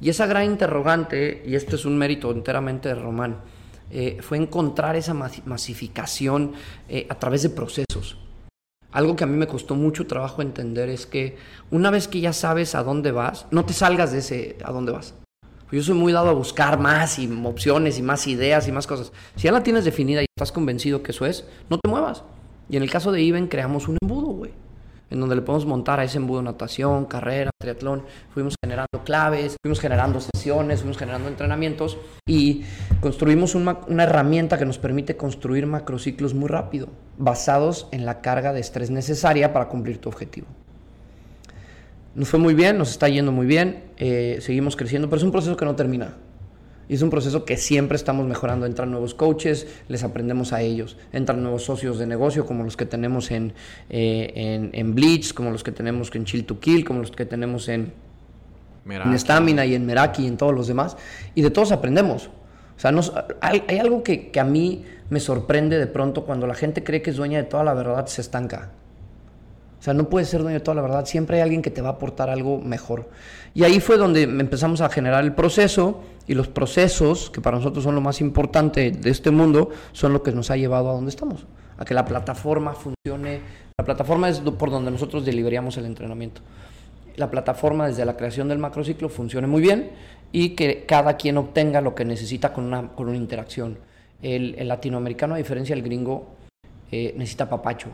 [0.00, 3.38] Y esa gran interrogante, y esto es un mérito enteramente de Román,
[3.90, 6.52] eh, fue encontrar esa masificación
[6.88, 8.18] eh, a través de procesos.
[8.92, 11.36] Algo que a mí me costó mucho trabajo entender es que
[11.70, 14.92] una vez que ya sabes a dónde vas, no te salgas de ese a dónde
[14.92, 15.14] vas.
[15.70, 19.12] Yo soy muy dado a buscar más y opciones y más ideas y más cosas.
[19.36, 22.24] Si ya la tienes definida y estás convencido que eso es, no te muevas.
[22.68, 24.52] Y en el caso de Iben creamos un embudo, güey
[25.10, 28.04] en donde le podemos montar a ese embudo natación, carrera, triatlón.
[28.32, 32.62] Fuimos generando claves, fuimos generando sesiones, fuimos generando entrenamientos y
[33.00, 38.52] construimos una, una herramienta que nos permite construir macrociclos muy rápido, basados en la carga
[38.52, 40.46] de estrés necesaria para cumplir tu objetivo.
[42.14, 45.30] Nos fue muy bien, nos está yendo muy bien, eh, seguimos creciendo, pero es un
[45.30, 46.16] proceso que no termina.
[46.90, 48.66] Y es un proceso que siempre estamos mejorando.
[48.66, 50.96] Entran nuevos coaches, les aprendemos a ellos.
[51.12, 53.52] Entran nuevos socios de negocio, como los que tenemos en,
[53.90, 57.68] eh, en, Bleach, como los que tenemos en Chill to Kill, como los que tenemos
[57.68, 57.92] en,
[58.88, 60.96] en Stamina y en Meraki y en todos los demás.
[61.36, 62.26] Y de todos aprendemos.
[62.76, 62.92] O sea,
[63.40, 67.02] hay, hay, algo que, que a mí me sorprende de pronto cuando la gente cree
[67.02, 68.72] que es dueña de toda la verdad, se estanca.
[69.80, 71.80] O sea, no puedes ser dueño de toda la verdad, siempre hay alguien que te
[71.80, 73.08] va a aportar algo mejor.
[73.54, 77.82] Y ahí fue donde empezamos a generar el proceso y los procesos, que para nosotros
[77.82, 81.08] son lo más importante de este mundo, son lo que nos ha llevado a donde
[81.08, 81.46] estamos,
[81.78, 83.40] a que la plataforma funcione.
[83.78, 86.42] La plataforma es por donde nosotros deliberíamos el entrenamiento.
[87.16, 89.92] La plataforma desde la creación del macrociclo funcione muy bien
[90.30, 93.78] y que cada quien obtenga lo que necesita con una, con una interacción.
[94.20, 96.26] El, latinoamericano, a diferencia del gringo,
[96.92, 97.88] eh, necesita papacho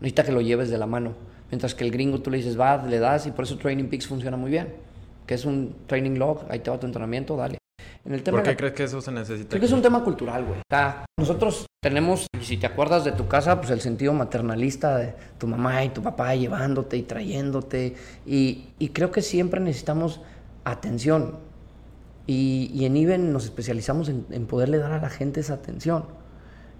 [0.00, 1.14] necesita que lo lleves de la mano.
[1.50, 4.06] Mientras que el gringo tú le dices, va, le das y por eso Training Peaks
[4.06, 4.74] funciona muy bien.
[5.26, 7.58] Que es un training log, ahí te va tu entrenamiento, dale.
[8.04, 9.48] En el tema ¿Por qué la- crees que eso se necesita?
[9.50, 10.60] Creo que es un tema cultural, güey.
[10.60, 14.96] O sea, nosotros tenemos, y si te acuerdas de tu casa, pues el sentido maternalista
[14.96, 17.96] de tu mamá y tu papá llevándote y trayéndote.
[18.24, 20.20] Y, y creo que siempre necesitamos
[20.64, 21.36] atención.
[22.28, 26.04] Y, y en IBEN nos especializamos en, en poderle dar a la gente esa atención.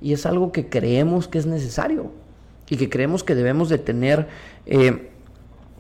[0.01, 2.11] Y es algo que creemos que es necesario.
[2.69, 4.27] Y que creemos que debemos de tener
[4.67, 5.11] eh,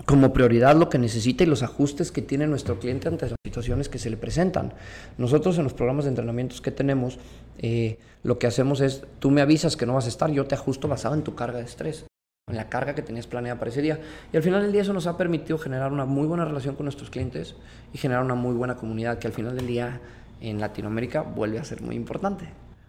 [0.05, 3.89] como prioridad lo que necesita y los ajustes que tiene nuestro cliente ante las situaciones
[3.89, 4.73] que se le presentan.
[5.19, 7.19] Nosotros en los programas de entrenamientos que tenemos,
[7.59, 10.55] eh, lo que hacemos es, tú me avisas que no vas a estar, yo te
[10.55, 12.05] ajusto basado en tu carga de estrés,
[12.49, 13.99] en la carga que tenías planeada para ese día.
[14.33, 16.85] Y al final del día eso nos ha permitido generar una muy buena relación con
[16.85, 17.57] nuestros clientes
[17.93, 20.01] y generar una muy buena comunidad que al final del día
[20.41, 22.47] en Latinoamérica vuelve a ser muy importante.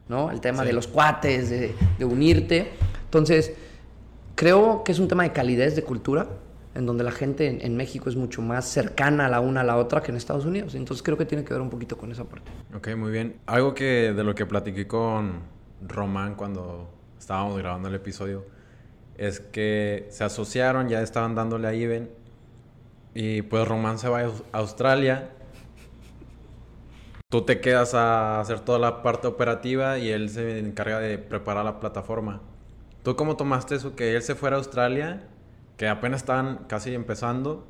[0.10, 0.30] ¿no?
[0.30, 0.68] El tema Sí.
[0.68, 2.72] de los cuates, de, de unirte.
[3.06, 3.54] Entonces,
[4.38, 6.30] creo que es un tema de calidez, de cultura,
[6.76, 9.78] en donde la gente en, en México es mucho más cercana la una a la
[9.78, 10.76] otra que en Estados Unidos.
[10.76, 12.54] Entonces creo que tiene que ver un poquito con esa parte.
[12.76, 13.42] Ok, muy bien.
[13.46, 15.44] Algo que de lo que platiqué con
[15.82, 18.46] Román cuando estábamos grabando el episodio
[19.16, 22.12] es que se asociaron, ya estaban dándole a Iben
[23.14, 25.32] y pues Román se va a Aus- Australia.
[27.30, 31.66] Tú te quedas a hacer toda la parte operativa y él se encarga de preparar
[31.66, 32.42] la plataforma.
[33.08, 35.24] ¿Tú cómo tomaste eso que él se fuera a Australia,
[35.78, 37.66] que apenas estaban casi empezando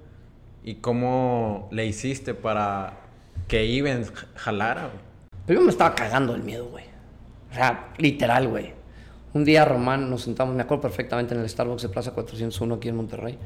[0.63, 3.01] y cómo le hiciste para
[3.47, 4.87] que Iben jalara?
[4.87, 4.99] güey?
[5.45, 6.85] Pero yo me estaba cagando del miedo, güey.
[7.51, 8.73] O sea, literal, güey.
[9.35, 12.89] Un día Román nos sentamos, me acuerdo perfectamente en el Starbucks de Plaza 401 aquí
[12.89, 13.37] en Monterrey.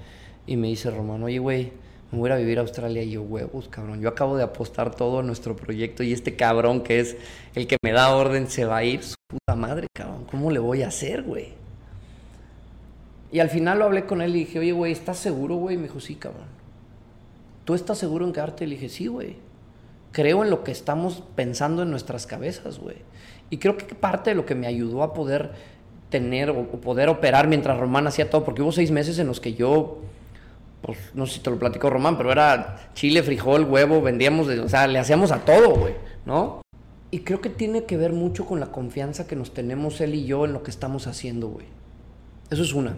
[0.47, 1.73] Y me dice Román, oye, güey,
[2.13, 3.04] me voy a vivir a Australia.
[3.04, 3.99] Y yo, huevos, cabrón.
[3.99, 7.17] Yo acabo de apostar todo a nuestro proyecto y este cabrón que es
[7.54, 9.04] el que me da orden se va a ir.
[9.04, 10.23] Su puta madre, cabrón.
[10.32, 11.60] ¿Cómo le voy a hacer, güey?
[13.32, 15.78] Y al final lo hablé con él y dije, oye, güey, ¿estás seguro, güey?
[15.78, 16.48] Me dijo, sí, cabrón.
[17.63, 18.67] ¿Tú estás seguro en quedarte?
[18.67, 19.38] Le dije, sí, güey.
[20.12, 22.98] Creo en lo que estamos pensando en nuestras cabezas, güey.
[23.50, 25.52] Y creo que parte de lo que me ayudó a poder
[26.10, 29.54] tener o poder operar mientras Román hacía todo, porque hubo seis meses en los que
[29.54, 30.00] yo,
[30.82, 34.70] pues no sé si te lo platicó Román, pero era chile, frijol, huevo, vendíamos, o
[34.70, 36.62] sea, le hacíamos a todo, güey, ¿no?
[37.12, 40.26] Y creo que tiene que ver mucho con la confianza que nos tenemos él y
[40.26, 41.65] yo en lo que estamos haciendo, güey.
[42.50, 42.98] Eso es una.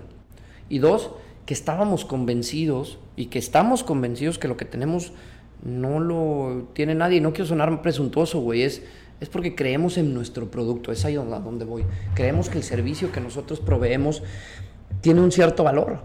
[0.69, 1.11] Y dos,
[1.45, 5.13] que estábamos convencidos y que estamos convencidos que lo que tenemos
[5.63, 7.21] no lo tiene nadie.
[7.21, 8.63] No quiero sonar presuntuoso, güey.
[8.63, 8.81] Es,
[9.19, 10.91] es porque creemos en nuestro producto.
[10.91, 11.85] Es ahí donde, donde voy.
[12.15, 14.23] Creemos que el servicio que nosotros proveemos
[15.01, 16.01] tiene un cierto valor.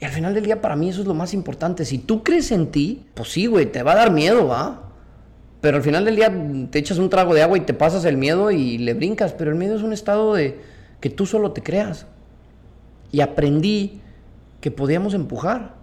[0.00, 1.84] Y al final del día, para mí, eso es lo más importante.
[1.84, 4.92] Si tú crees en ti, pues sí, güey, te va a dar miedo, ¿va?
[5.60, 6.32] Pero al final del día
[6.70, 9.32] te echas un trago de agua y te pasas el miedo y le brincas.
[9.32, 10.60] Pero el miedo es un estado de
[11.00, 12.06] que tú solo te creas.
[13.10, 14.00] Y aprendí
[14.60, 15.74] que podíamos empujar.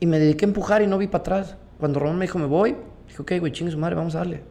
[0.00, 1.56] Y me dediqué a empujar y no vi para atrás.
[1.78, 4.42] Cuando Román me dijo, me voy, dije, ok, güey, chingue su madre, vamos a darle.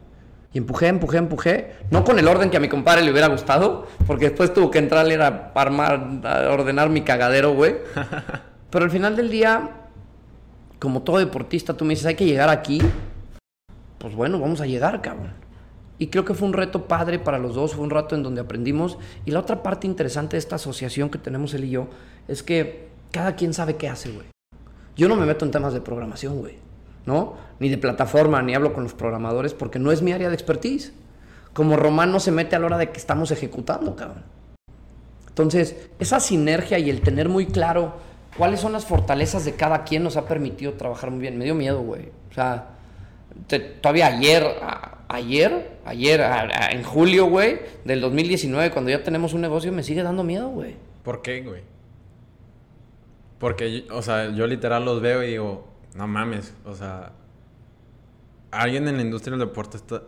[0.52, 1.72] Y empujé, empujé, empujé.
[1.90, 4.78] No con el orden que a mi compadre le hubiera gustado, porque después tuvo que
[4.78, 7.76] entrar él a armar, a ordenar mi cagadero, güey.
[8.70, 9.70] Pero al final del día,
[10.78, 12.80] como todo deportista, tú me dices, hay que llegar aquí.
[13.98, 15.43] Pues bueno, vamos a llegar, cabrón.
[15.98, 18.40] Y creo que fue un reto padre para los dos, fue un rato en donde
[18.40, 18.98] aprendimos.
[19.24, 21.86] Y la otra parte interesante de esta asociación que tenemos él y yo
[22.26, 24.26] es que cada quien sabe qué hace, güey.
[24.96, 26.56] Yo no me meto en temas de programación, güey,
[27.06, 27.34] ¿no?
[27.60, 30.92] Ni de plataforma, ni hablo con los programadores porque no es mi área de expertise.
[31.52, 34.24] Como Román no se mete a la hora de que estamos ejecutando, cabrón.
[35.28, 37.94] Entonces, esa sinergia y el tener muy claro
[38.36, 41.38] cuáles son las fortalezas de cada quien nos ha permitido trabajar muy bien.
[41.38, 42.08] Me dio miedo, güey.
[42.30, 42.68] O sea,
[43.46, 44.44] te- todavía ayer,
[45.14, 49.82] ayer, ayer, a- a- en julio, güey, del 2019, cuando ya tenemos un negocio, me
[49.82, 50.76] sigue dando miedo, güey.
[51.02, 51.62] ¿Por qué, güey?
[53.38, 57.12] Porque, o sea, yo literal los veo y digo, no mames, o sea,
[58.50, 60.02] alguien en la industria del deporte está,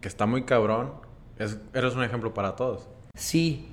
[0.00, 0.92] que está muy cabrón,
[1.38, 2.88] es, eres un ejemplo para todos.
[3.14, 3.68] Sí,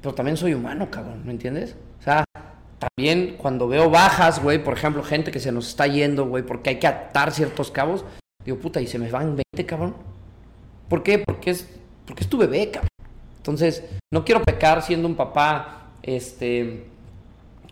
[0.00, 1.76] pero también soy humano, cabrón, ¿me entiendes?
[2.00, 2.24] O sea,
[2.78, 6.70] también cuando veo bajas, güey, por ejemplo, gente que se nos está yendo, güey, porque
[6.70, 8.04] hay que atar ciertos cabos,
[8.44, 9.94] digo, puta, y se me van 20, cabrón.
[10.88, 11.18] ¿Por qué?
[11.18, 11.68] Porque es,
[12.06, 12.88] porque es tu bebé, cabrón.
[13.38, 16.84] Entonces, no quiero pecar siendo un papá, este,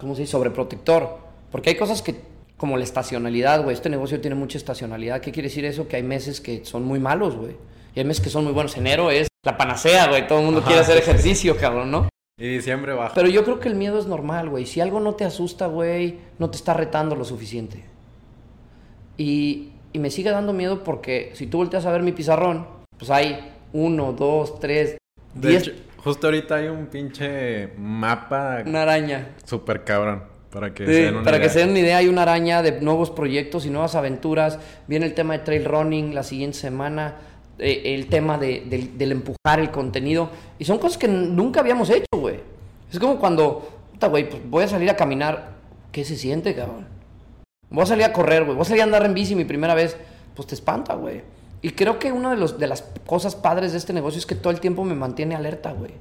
[0.00, 0.32] ¿cómo se dice?
[0.32, 1.18] Sobreprotector.
[1.52, 2.16] Porque hay cosas que,
[2.56, 5.20] como la estacionalidad, güey, este negocio tiene mucha estacionalidad.
[5.20, 5.86] ¿Qué quiere decir eso?
[5.86, 7.56] Que hay meses que son muy malos, güey.
[7.94, 8.76] Y hay meses que son muy buenos.
[8.76, 10.26] Enero es la panacea, güey.
[10.26, 12.08] Todo el mundo Ajá, quiere hacer ejercicio, cabrón, ¿no?
[12.36, 13.14] Y diciembre baja.
[13.14, 14.66] Pero yo creo que el miedo es normal, güey.
[14.66, 17.84] Si algo no te asusta, güey, no te está retando lo suficiente.
[19.16, 22.66] Y, y me sigue dando miedo porque si tú volteas a ver mi pizarrón,
[23.00, 24.98] pues hay uno, dos, tres,
[25.34, 25.62] de diez...
[25.66, 29.28] hecho, justo ahorita hay un pinche mapa Una araña.
[29.44, 31.52] súper cabrón, para que Sí, se den una para que idea.
[31.52, 34.58] se den una idea, hay una araña de nuevos proyectos y nuevas aventuras.
[34.86, 37.16] Viene el tema de trail running la siguiente semana.
[37.62, 40.30] eh, el tema de, del, del empujar el contenido.
[40.58, 42.36] Y son cosas que nunca habíamos hecho, güey.
[42.90, 45.50] Es como cuando, puta, güey, pues voy a salir a caminar.
[45.92, 46.86] ¿Qué se siente, cabrón?
[47.68, 48.54] Voy a salir a correr, güey.
[48.56, 49.96] Voy a salir a andar en bici mi primera vez.
[50.34, 51.20] Pues te espanta, güey.
[51.62, 54.34] Y creo que una de, los, de las cosas padres de este negocio es que
[54.34, 55.92] todo el tiempo me mantiene alerta, güey.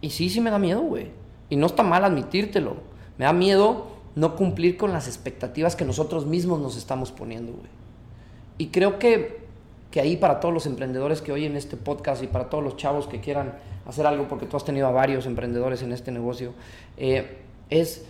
[0.00, 1.10] Y sí, sí me da miedo, güey.
[1.50, 2.76] Y no está mal admitírtelo.
[3.18, 7.68] Me da miedo no cumplir con las expectativas que nosotros mismos nos estamos poniendo, güey.
[8.56, 9.46] Y creo que,
[9.90, 13.06] que ahí para todos los emprendedores que oyen este podcast y para todos los chavos
[13.06, 13.54] que quieran
[13.86, 16.52] hacer algo, porque tú has tenido a varios emprendedores en este negocio,
[16.96, 17.38] eh,
[17.70, 18.04] es,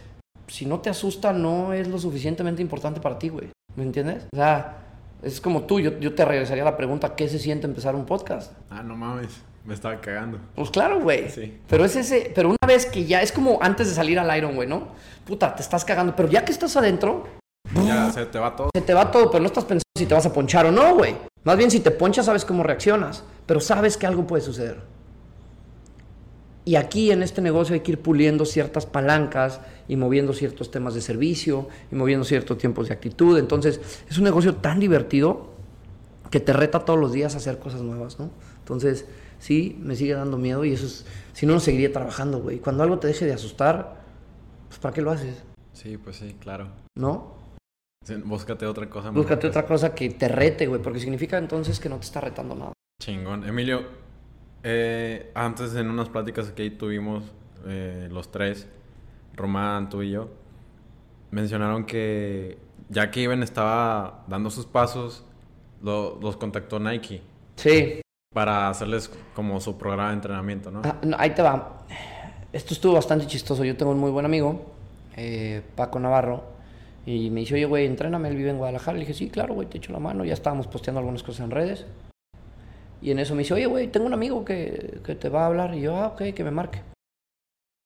[0.47, 3.51] si no te asusta, no es lo suficientemente importante para ti, güey.
[3.77, 4.27] ¿Me entiendes?
[4.33, 4.88] O sea,
[5.23, 8.53] es como tú, yo, yo te regresaría la pregunta, ¿qué se siente empezar un podcast?
[8.71, 10.39] Ah, no mames, me estaba cagando.
[10.55, 11.31] Pues claro, güey.
[11.31, 11.59] Sí.
[11.69, 14.55] Pero es ese, pero una vez que ya, es como antes de salir al Iron,
[14.55, 14.89] güey, ¿no?
[15.27, 17.25] Puta, te estás cagando, pero ya que estás adentro,
[17.85, 18.71] Ya se te va todo.
[18.75, 20.95] se te va todo, pero no estás pensando si te vas a ponchar o no,
[20.95, 21.17] güey.
[21.45, 24.81] Más bien si te ponchas sabes cómo reaccionas, pero sabes que algo puede suceder.
[26.69, 30.93] Y aquí en este negocio hay que ir puliendo ciertas palancas y moviendo ciertos temas
[30.93, 33.39] de servicio y moviendo ciertos tiempos de actitud.
[33.39, 35.49] Entonces es un negocio tan divertido
[36.31, 38.29] que te reta todos los días a hacer cosas nuevas, ¿no?
[38.59, 39.07] Entonces
[39.39, 42.59] sí, me sigue dando miedo y eso es, si no, no seguiría trabajando, güey.
[42.59, 44.03] Cuando algo te deje de asustar,
[44.69, 45.43] pues ¿para qué lo haces?
[45.73, 46.69] Sí, pues sí, claro.
[46.99, 47.33] ¿No?
[48.05, 49.09] Sí, Búscate otra cosa.
[49.09, 52.55] Búscate otra cosa que te rete, güey, porque significa entonces que no te está retando
[52.55, 52.73] nada.
[53.03, 53.49] Chingón.
[53.49, 53.87] Emilio,
[54.63, 57.25] eh, antes en unas pláticas que tuvimos
[57.67, 58.69] eh, los tres,
[59.35, 60.29] Román, tú y yo,
[61.31, 65.25] mencionaron que ya que Iben estaba dando sus pasos,
[65.83, 67.21] lo- los contactó Nike
[67.57, 68.01] Sí,
[68.35, 70.83] para hacerles como su programa de entrenamiento, ¿no?
[70.85, 71.85] Ah, no, ahí te va.
[72.53, 73.65] Esto estuvo bastante chistoso.
[73.65, 74.65] Yo tengo un muy buen amigo,
[75.17, 76.45] eh, Paco Navarro,
[77.05, 78.95] y me dice, oye, güey, entréname, él vive en Guadalajara.
[78.95, 80.25] Le dije, sí, claro, güey, te echo la mano.
[80.25, 81.85] Ya estábamos posteando algunas cosas en redes.
[83.01, 85.47] Y en eso me dice, oye, güey, tengo un amigo que, que te va a
[85.47, 85.75] hablar.
[85.75, 86.81] Y yo, ah, ok, que me marque.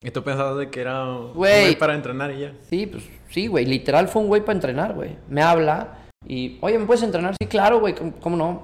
[0.04, 1.76] Y tú pensabas de que era un Güey.
[1.78, 2.52] para entrenar y ya.
[2.68, 3.64] Sí, pues sí, güey.
[3.66, 5.16] Literal fue un güey para entrenar, güey.
[5.28, 7.34] Me habla y, oye, ¿me puedes entrenar?
[7.40, 7.94] Sí, claro, güey.
[7.94, 8.62] ¿Cómo, cómo no?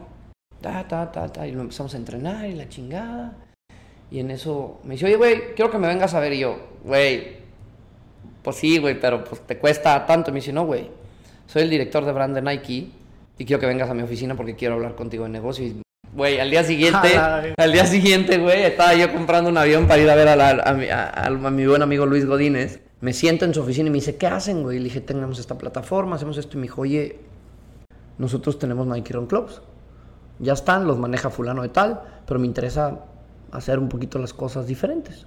[0.61, 1.47] Ta, ta, ta, ta.
[1.47, 3.37] Y lo empezamos a entrenar y la chingada.
[4.11, 6.33] Y en eso me dice, oye, güey, quiero que me vengas a ver.
[6.33, 7.37] Y yo, güey,
[8.43, 10.31] pues sí, güey, pero pues te cuesta tanto.
[10.31, 10.91] Y me dice, no, güey.
[11.47, 12.89] Soy el director de brand de Nike
[13.39, 15.65] y quiero que vengas a mi oficina porque quiero hablar contigo de negocio.
[15.67, 15.83] Y,
[16.18, 17.54] güey, al día siguiente, Ay.
[17.57, 20.62] al día siguiente, güey, estaba yo comprando un avión para ir a ver a, la-
[20.62, 22.83] a mi, a- a mi buen amigo Luis Godínez.
[23.00, 24.76] Me siento en su oficina y me dice, ¿qué hacen, güey?
[24.76, 26.57] Y le dije, tenemos esta plataforma, hacemos esto.
[26.59, 27.20] Y me dijo, oye,
[28.18, 29.62] nosotros tenemos Nike Run Clubs.
[30.40, 32.98] Ya están, los maneja fulano de tal, pero me interesa
[33.52, 35.26] hacer un poquito las cosas diferentes.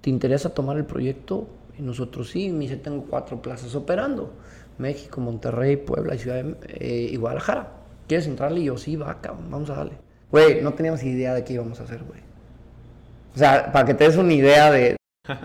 [0.00, 1.46] ¿Te interesa tomar el proyecto?
[1.78, 4.32] Y nosotros sí, me dice, tengo cuatro plazas operando.
[4.78, 7.68] México, Monterrey, Puebla y, Ciudad de- eh, y Guadalajara.
[8.08, 8.60] ¿Quieres entrarle?
[8.60, 9.92] Y yo, sí, va, cabrón, vamos a darle.
[10.34, 12.18] Güey, no teníamos idea de qué íbamos a hacer, güey.
[13.36, 14.96] O sea, para que te des una idea de,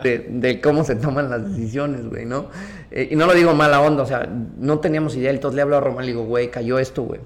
[0.01, 2.47] de, de cómo se toman las decisiones, güey, ¿no?
[2.89, 5.29] Eh, y no lo digo mala onda, o sea, no teníamos idea.
[5.29, 7.21] Entonces le hablo a Román y le digo, güey, cayó esto, güey.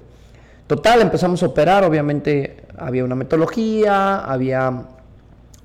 [0.66, 4.82] Total, empezamos a operar, obviamente había una metodología, había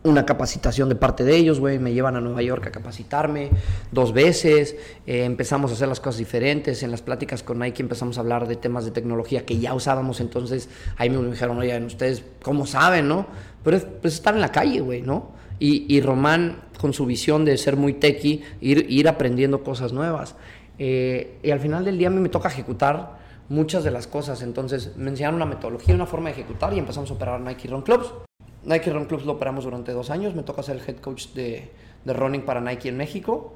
[0.04, 3.50] una capacitación de parte de ellos, güey, me llevan a Nueva York a capacitarme
[3.92, 8.18] dos veces, eh, empezamos a hacer las cosas diferentes, en las pláticas con Nike empezamos
[8.18, 12.24] a hablar de temas de tecnología que ya usábamos, entonces ahí me dijeron, oye, ustedes,
[12.42, 13.28] ¿cómo saben, no?
[13.64, 15.32] Pero es pues, estar en la calle, güey, ¿no?
[15.60, 20.36] Y, y Román, con su visión de ser muy techie, ir, ir aprendiendo cosas nuevas.
[20.78, 24.42] Eh, y al final del día a mí me toca ejecutar muchas de las cosas.
[24.42, 27.82] Entonces me enseñaron una metodología, una forma de ejecutar y empezamos a operar Nike Run
[27.82, 28.29] Clubs.
[28.70, 30.36] Nike Run Clubs lo operamos durante dos años.
[30.36, 31.70] Me toca ser el head coach de,
[32.06, 33.54] de running para Nike en México.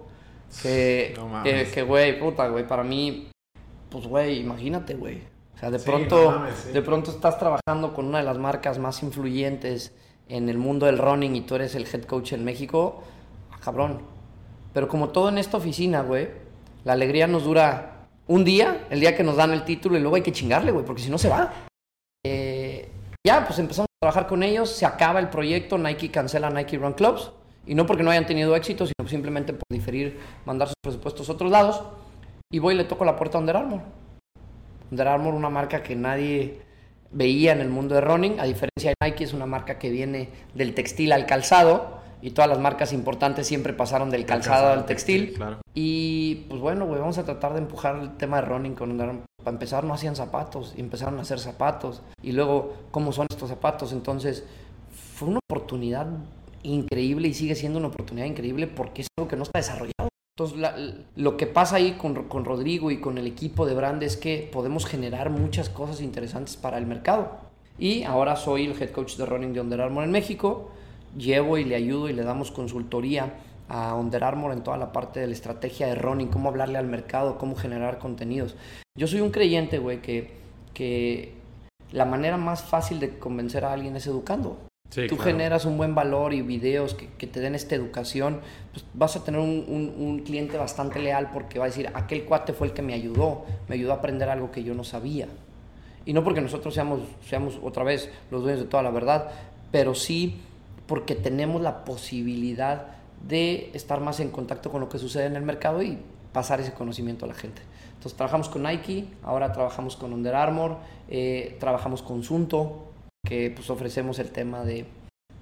[0.61, 1.71] Que, No mames.
[1.71, 3.29] que, güey, puta, güey, para mí,
[3.89, 5.21] pues, güey, imagínate, güey.
[5.55, 6.71] O sea, de Sí, pronto, no mames, sí.
[6.71, 9.93] de pronto estás trabajando con una de las marcas más influyentes
[10.29, 13.03] en el mundo del running y tú eres el head coach en México.
[13.51, 14.01] Ah, cabrón.
[14.73, 16.29] Pero como todo en esta oficina, güey,
[16.83, 20.15] la alegría nos dura un día, el día que nos dan el título, y luego
[20.15, 21.53] hay que chingarle, güey, porque si no se va.
[22.25, 22.89] Eh,
[23.25, 27.31] ya, pues empezamos trabajar con ellos, se acaba el proyecto, Nike cancela Nike Run Clubs,
[27.65, 31.31] y no porque no hayan tenido éxito, sino simplemente por diferir, mandar sus presupuestos a
[31.31, 31.81] otros lados,
[32.51, 33.79] y voy y le toco la puerta a Under Armour.
[34.91, 36.59] Under Armour, una marca que nadie
[37.11, 40.27] veía en el mundo de running, a diferencia de Nike, es una marca que viene
[40.53, 45.33] del textil al calzado, y todas las marcas importantes siempre pasaron del calzado al textil.
[45.33, 45.59] Claro.
[45.73, 49.07] Y pues bueno, güey, vamos a tratar de empujar el tema de running con Under
[49.07, 49.25] Armour.
[49.43, 52.01] Para empezar no hacían zapatos, y empezaron a hacer zapatos.
[52.21, 53.91] Y luego, ¿cómo son estos zapatos?
[53.91, 54.45] Entonces,
[55.15, 56.07] fue una oportunidad
[56.63, 60.09] increíble y sigue siendo una oportunidad increíble porque es algo que no está desarrollado.
[60.35, 64.17] Entonces, lo que pasa ahí con, con Rodrigo y con el equipo de Brand es
[64.17, 67.37] que podemos generar muchas cosas interesantes para el mercado.
[67.77, 70.71] Y ahora soy el head coach de running de Under Armour en México.
[71.17, 73.33] Llevo y le ayudo y le damos consultoría
[73.69, 76.87] a Under Armour en toda la parte de la estrategia de running, cómo hablarle al
[76.87, 78.55] mercado, cómo generar contenidos.
[78.95, 80.31] Yo soy un creyente, güey, que,
[80.73, 81.33] que
[81.91, 84.57] la manera más fácil de convencer a alguien es educando.
[85.09, 89.23] Tú generas un buen valor y videos que, te den esta educación, pues vas a
[89.23, 92.93] tener un, cliente bastante leal porque va a decir, aquel cuate fue el que me
[92.93, 95.27] ayudó, me ayudó a aprender algo que yo no sabía.
[96.05, 99.31] Y no porque nosotros seamos, seamos otra vez los dueños de toda la verdad,
[99.71, 100.41] pero sí
[100.85, 105.43] porque tenemos la posibilidad de estar más en contacto con lo que sucede en el
[105.43, 105.97] mercado y
[106.31, 107.61] pasar ese conocimiento a la gente.
[107.93, 112.91] Entonces trabajamos con Nike, ahora trabajamos con Under Armour, eh, trabajamos con Sunto,
[113.25, 114.85] que pues ofrecemos el tema de,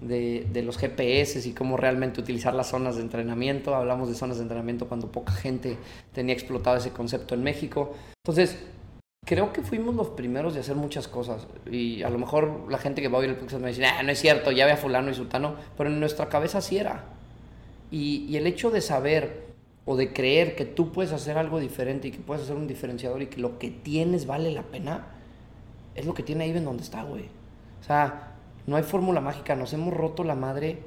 [0.02, 3.74] de, los GPS y cómo realmente utilizar las zonas de entrenamiento.
[3.74, 5.78] Hablamos de zonas de entrenamiento cuando poca gente
[6.13, 7.96] tenía explotado ese concepto en México.
[8.24, 8.58] Entonces,
[9.26, 11.48] creo que fuimos los primeros de hacer muchas cosas.
[11.72, 14.04] Y a lo mejor la gente que va a oír el podcast me dice, ah,
[14.04, 17.06] no es cierto, ya ve a fulano y sultano, pero en nuestra cabeza sí era.
[17.91, 19.51] Y, y el hecho de saber
[19.86, 23.21] o de creer que tú puedes hacer algo diferente y que puedes hacer un diferenciador
[23.21, 25.08] y que lo que tienes vale la pena,
[25.95, 27.25] es lo que tiene Iben donde está, güey.
[27.82, 28.34] O sea,
[28.67, 30.80] no hay fórmula mágica, nos hemos roto la madre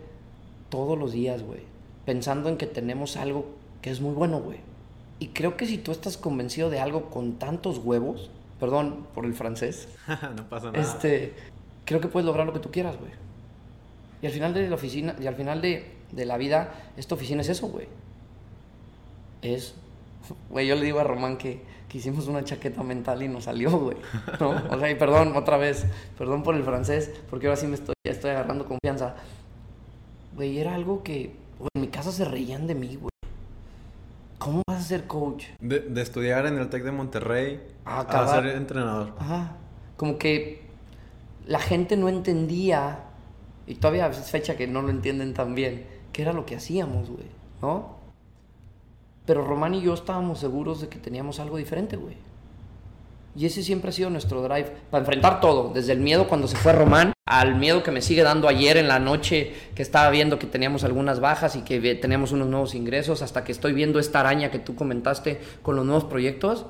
[0.70, 1.60] todos los días, güey.
[2.06, 3.46] Pensando en que tenemos algo
[3.82, 4.58] que es muy bueno, güey.
[5.18, 9.34] Y creo que si tú estás convencido de algo con tantos huevos, perdón por el
[9.34, 9.88] francés,
[10.36, 10.80] no pasa nada.
[10.80, 11.34] Este,
[11.84, 13.12] creo que puedes lograr lo que tú quieras, güey.
[14.22, 17.42] Y al final de la oficina, y al final de, de la vida, esta oficina
[17.42, 17.88] es eso, güey
[19.44, 19.74] es,
[20.50, 23.70] güey, yo le digo a Román que, que, hicimos una chaqueta mental y nos salió,
[23.70, 23.96] güey,
[24.40, 24.50] ¿no?
[24.70, 25.86] O sea, y perdón, otra vez,
[26.18, 29.14] perdón por el francés, porque ahora sí me estoy, estoy agarrando confianza.
[30.34, 33.10] Güey, era algo que, güey, en mi casa se reían de mí, güey.
[34.38, 35.44] ¿Cómo vas a ser coach?
[35.60, 39.14] De, de estudiar en el TEC de Monterrey a ser entrenador.
[39.18, 39.56] Ajá.
[39.96, 40.62] Como que
[41.46, 43.04] la gente no entendía,
[43.66, 47.10] y todavía es fecha que no lo entienden tan bien, qué era lo que hacíamos,
[47.10, 47.26] güey,
[47.60, 47.96] ¿no?
[49.26, 52.16] Pero Román y yo estábamos seguros de que teníamos algo diferente, güey.
[53.36, 56.56] Y ese siempre ha sido nuestro drive para enfrentar todo, desde el miedo cuando se
[56.56, 60.38] fue Román, al miedo que me sigue dando ayer en la noche, que estaba viendo
[60.38, 64.20] que teníamos algunas bajas y que teníamos unos nuevos ingresos, hasta que estoy viendo esta
[64.20, 66.66] araña que tú comentaste con los nuevos proyectos.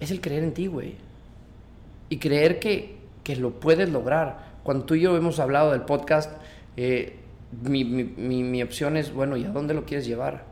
[0.00, 0.96] Es el creer en ti, güey.
[2.10, 4.58] Y creer que, que, lo puedes lograr.
[4.64, 6.30] Cuando tú y yo hemos hablado del podcast,
[6.76, 7.16] eh,
[7.62, 10.44] mi, mi, mi opción es, bueno, ¿y a dónde lo quieres llevar?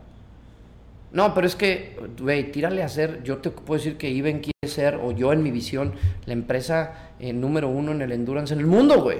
[1.13, 3.23] No, pero es que, güey, tírale a hacer.
[3.23, 5.95] Yo te puedo decir que Iben quiere ser, o yo en mi visión,
[6.27, 9.19] la empresa eh, número uno en el endurance en el mundo, güey.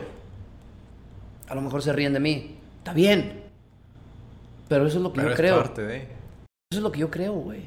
[1.49, 2.57] A lo mejor se ríen de mí.
[2.79, 3.45] Está bien.
[4.69, 5.63] Pero eso es lo que yo creo.
[5.63, 5.79] Eso
[6.71, 7.63] es lo que yo creo, güey.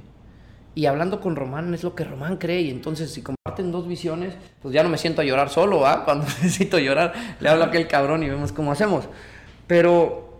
[0.76, 2.62] Y hablando con Román es lo que Román cree.
[2.62, 6.04] Y entonces, si comparten dos visiones, pues ya no me siento a llorar solo, ¿ah?
[6.06, 9.08] Cuando necesito llorar, le hablo a aquel cabrón y vemos cómo hacemos.
[9.70, 10.40] Pero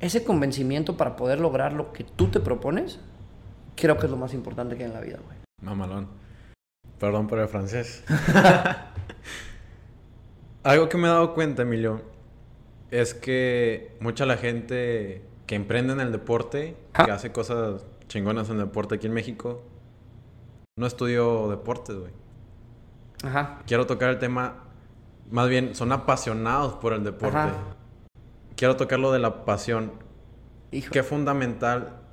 [0.00, 2.98] ese convencimiento para poder lograr lo que tú te propones,
[3.76, 5.38] creo que es lo más importante que hay en la vida, güey.
[5.62, 6.08] Mamalón.
[6.98, 8.02] Perdón por el francés.
[10.64, 12.02] Algo que me he dado cuenta, Emilio,
[12.90, 18.56] es que mucha la gente que emprende en el deporte, que hace cosas chingonas en
[18.56, 19.62] el deporte aquí en México,
[20.76, 22.10] no estudió deportes, güey.
[23.22, 23.60] Ajá.
[23.64, 24.64] Quiero tocar el tema,
[25.30, 27.52] más bien, son apasionados por el deporte.
[28.56, 29.92] Quiero tocar lo de la pasión.
[30.72, 30.90] Hijo.
[30.90, 32.06] Qué fundamental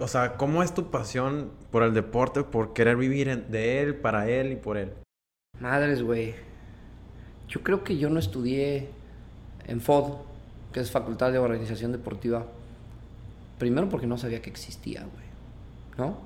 [0.00, 4.28] o sea, ¿cómo es tu pasión por el deporte, por querer vivir de él, para
[4.28, 4.92] él y por él?
[5.58, 6.36] Madres, güey.
[7.48, 8.90] Yo creo que yo no estudié
[9.66, 10.18] en FOD,
[10.72, 12.46] que es Facultad de Organización Deportiva.
[13.58, 15.26] Primero porque no sabía que existía, güey.
[15.96, 16.16] ¿No?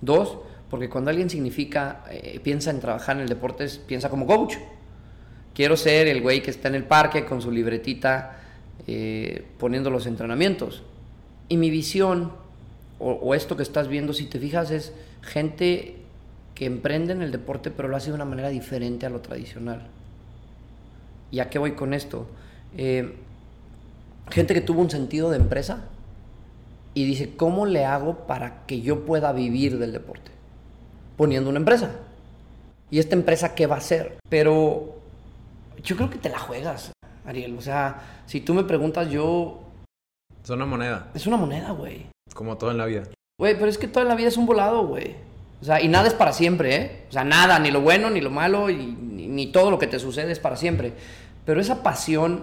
[0.00, 0.38] Dos,
[0.70, 4.54] porque cuando alguien significa, eh, piensa en trabajar en el deporte, piensa como coach.
[5.52, 8.43] Quiero ser el güey que está en el parque con su libretita
[8.86, 10.82] eh, poniendo los entrenamientos.
[11.48, 12.32] Y mi visión
[12.98, 15.96] o, esto que estás viendo, si te fijas, es gente
[16.54, 19.82] que emprende en el deporte, pero lo hace de una manera diferente a lo tradicional.
[21.30, 22.26] ¿Y a qué voy con esto?
[22.76, 23.14] Eh,
[24.30, 25.84] gente que tuvo un sentido de empresa
[26.94, 30.30] y dice, ¿cómo le hago para que yo pueda vivir del deporte?
[31.16, 31.90] Poniendo una empresa.
[32.90, 34.18] ¿Y esta empresa qué va a hacer?
[34.28, 34.94] Pero
[35.82, 36.92] yo creo que te la juegas,
[37.24, 37.56] Ariel.
[37.56, 39.60] O sea, si tú me preguntas, yo...
[40.42, 41.10] Es una moneda.
[41.14, 42.06] Es una moneda, güey.
[42.34, 43.04] Como todo en la vida.
[43.38, 45.14] Güey, pero es que toda la vida es un volado, güey.
[45.60, 47.04] O sea, y nada es para siempre, ¿eh?
[47.08, 49.98] O sea, nada, ni lo bueno, ni lo malo, y, ni, todo lo que te
[49.98, 50.92] sucede es para siempre.
[51.46, 52.42] Pero esa pasión,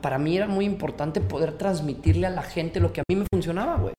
[0.00, 3.26] para mí era muy importante poder transmitirle a la gente lo que a mí me
[3.30, 3.94] funcionaba, güey.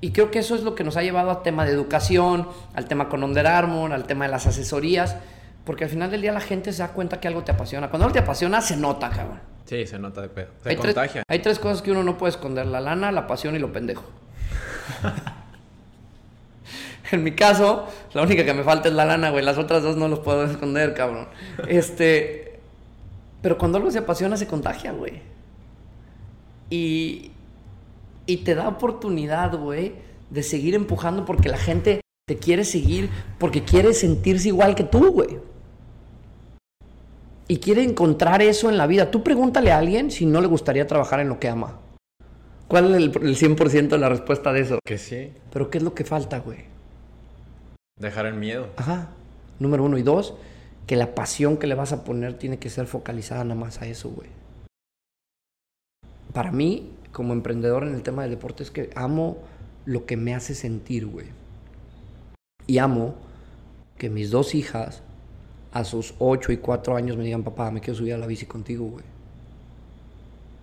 [0.00, 2.86] Y creo que eso es lo que nos ha llevado al tema de educación, al
[2.86, 5.16] tema con Under Armour, al tema de las asesorías,
[5.64, 7.88] Porque al final del día la gente se da cuenta que algo te apasiona.
[7.88, 9.40] Cuando algo te apasiona, se nota, cabrón.
[9.64, 10.48] Sí, se nota de pedo.
[10.62, 11.12] Se hay contagia.
[11.12, 13.72] Tres, hay tres cosas que uno no puede esconder: la lana, la pasión y lo
[13.72, 14.04] pendejo.
[17.12, 19.42] en mi caso, la única que me falta es la lana, güey.
[19.42, 21.28] Las otras dos no los puedo esconder, cabrón.
[21.66, 22.60] Este.
[23.40, 25.22] Pero cuando algo se apasiona, se contagia, güey.
[26.68, 27.30] Y.
[28.26, 29.94] Y te da oportunidad, güey,
[30.30, 35.12] de seguir empujando porque la gente te quiere seguir, porque quiere sentirse igual que tú,
[35.12, 35.38] güey
[37.46, 39.10] y quiere encontrar eso en la vida.
[39.10, 41.80] Tú pregúntale a alguien si no le gustaría trabajar en lo que ama.
[42.68, 44.78] ¿Cuál es el, 100% de la respuesta de eso?
[44.84, 45.32] Que sí.
[45.52, 46.64] Pero ¿qué es lo que falta, güey?
[48.00, 48.68] Dejar el miedo.
[48.76, 49.10] Ajá.
[49.58, 49.98] Número uno.
[49.98, 50.34] Y dos,
[50.86, 53.86] que la pasión que le vas a poner tiene que ser focalizada nada más a
[53.86, 54.28] eso, güey.
[56.32, 59.38] Para mí, como emprendedor en el tema del deporte, es que amo
[59.84, 61.26] lo que me hace sentir, güey.
[62.66, 63.14] Y amo
[63.98, 65.02] que mis dos hijas
[65.74, 68.46] a sus 8 y 4 años me digan, papá, me quiero subir a la bici
[68.46, 69.04] contigo, güey.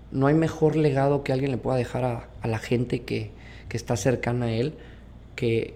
[0.09, 3.29] No hay mejor legado que alguien le pueda dejar a, la gente que,
[3.71, 4.73] está cercana a él
[5.35, 5.73] que,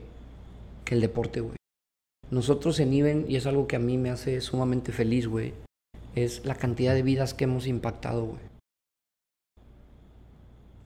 [0.86, 1.58] que el deporte, güey.
[2.32, 5.54] Nosotros en Iben, y es algo que a mí me hace sumamente feliz, güey,
[6.16, 8.40] es la cantidad de vidas que hemos impactado, güey.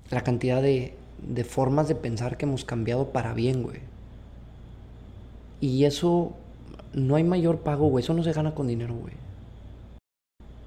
[0.09, 3.79] La cantidad de, de formas de pensar que hemos cambiado para bien, güey.
[5.61, 6.35] Y eso
[6.93, 8.03] no hay mayor pago, güey.
[8.03, 9.13] Eso no se gana con dinero, güey.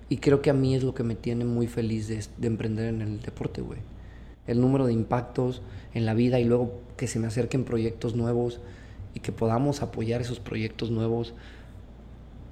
[0.09, 3.01] Y creo que a mí es lo que me tiene muy feliz de, emprender en
[3.01, 3.81] el deporte, güey.
[4.47, 5.62] El número de impactos
[5.95, 8.61] en la vida y luego que se me acerquen proyectos nuevos
[9.14, 11.35] y que podamos apoyar esos proyectos nuevos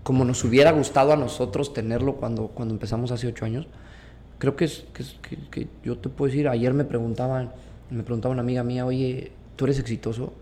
[0.03, 3.67] como nos hubiera gustado a nosotros tenerlo cuando, cuando empezamos hace ocho años.
[4.39, 7.53] Creo que que, que yo te puedo decir, ayer me preguntaban,
[7.91, 10.33] me preguntaba una amiga mía, oye, ¿tú eres exitoso?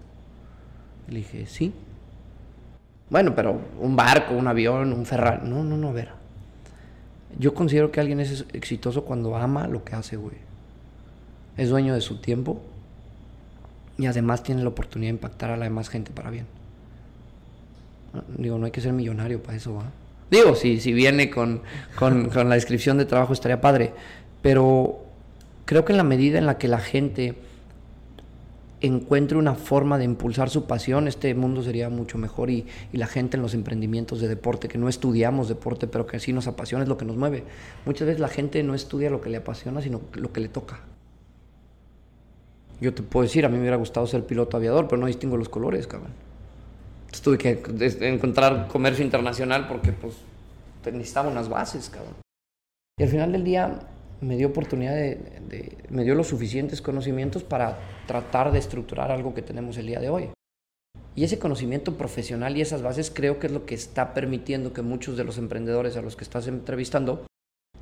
[1.08, 1.72] Le dije, sí.
[3.10, 5.48] Bueno, pero un barco, un avión, un Ferrari.
[5.48, 6.10] No, no, no, a ver.
[7.38, 10.36] Yo considero que alguien es exitoso cuando ama lo que hace, güey.
[11.56, 12.60] Es dueño de su tiempo
[13.96, 16.46] y además tiene la oportunidad de impactar a la demás gente para bien.
[18.36, 19.84] Digo, no hay que ser millonario para eso, ¿va?
[20.30, 21.62] Digo, si, si viene con,
[21.98, 23.92] con, con la descripción de trabajo estaría padre.
[24.42, 25.04] Pero
[25.64, 27.34] creo que en la medida en la que la gente
[28.80, 33.36] encuentre una forma de impulsar su pasión, este mundo sería mucho mejor y, la gente
[33.36, 36.88] en los emprendimientos de deporte, que no estudiamos deporte, pero que sí nos apasiona, es
[36.88, 37.44] lo que nos mueve.
[37.86, 40.80] Muchas veces la gente no estudia lo que le apasiona, sino lo que le toca.
[42.80, 45.36] Yo te puedo decir, a mí me hubiera gustado ser piloto aviador, pero no distingo
[45.36, 46.12] los colores, cabrón.
[47.06, 50.14] Entonces tuve que encontrar comercio internacional porque pues
[50.84, 52.14] necesitaba unas bases, cabrón.
[52.98, 53.80] Y al final del día
[54.20, 59.42] me dio oportunidad de, me dio los suficientes conocimientos para tratar de estructurar algo que
[59.42, 60.30] tenemos el día de hoy.
[61.14, 64.82] Y ese conocimiento profesional y esas bases creo que es lo que está permitiendo que
[64.82, 67.26] muchos de los emprendedores a los que estás entrevistando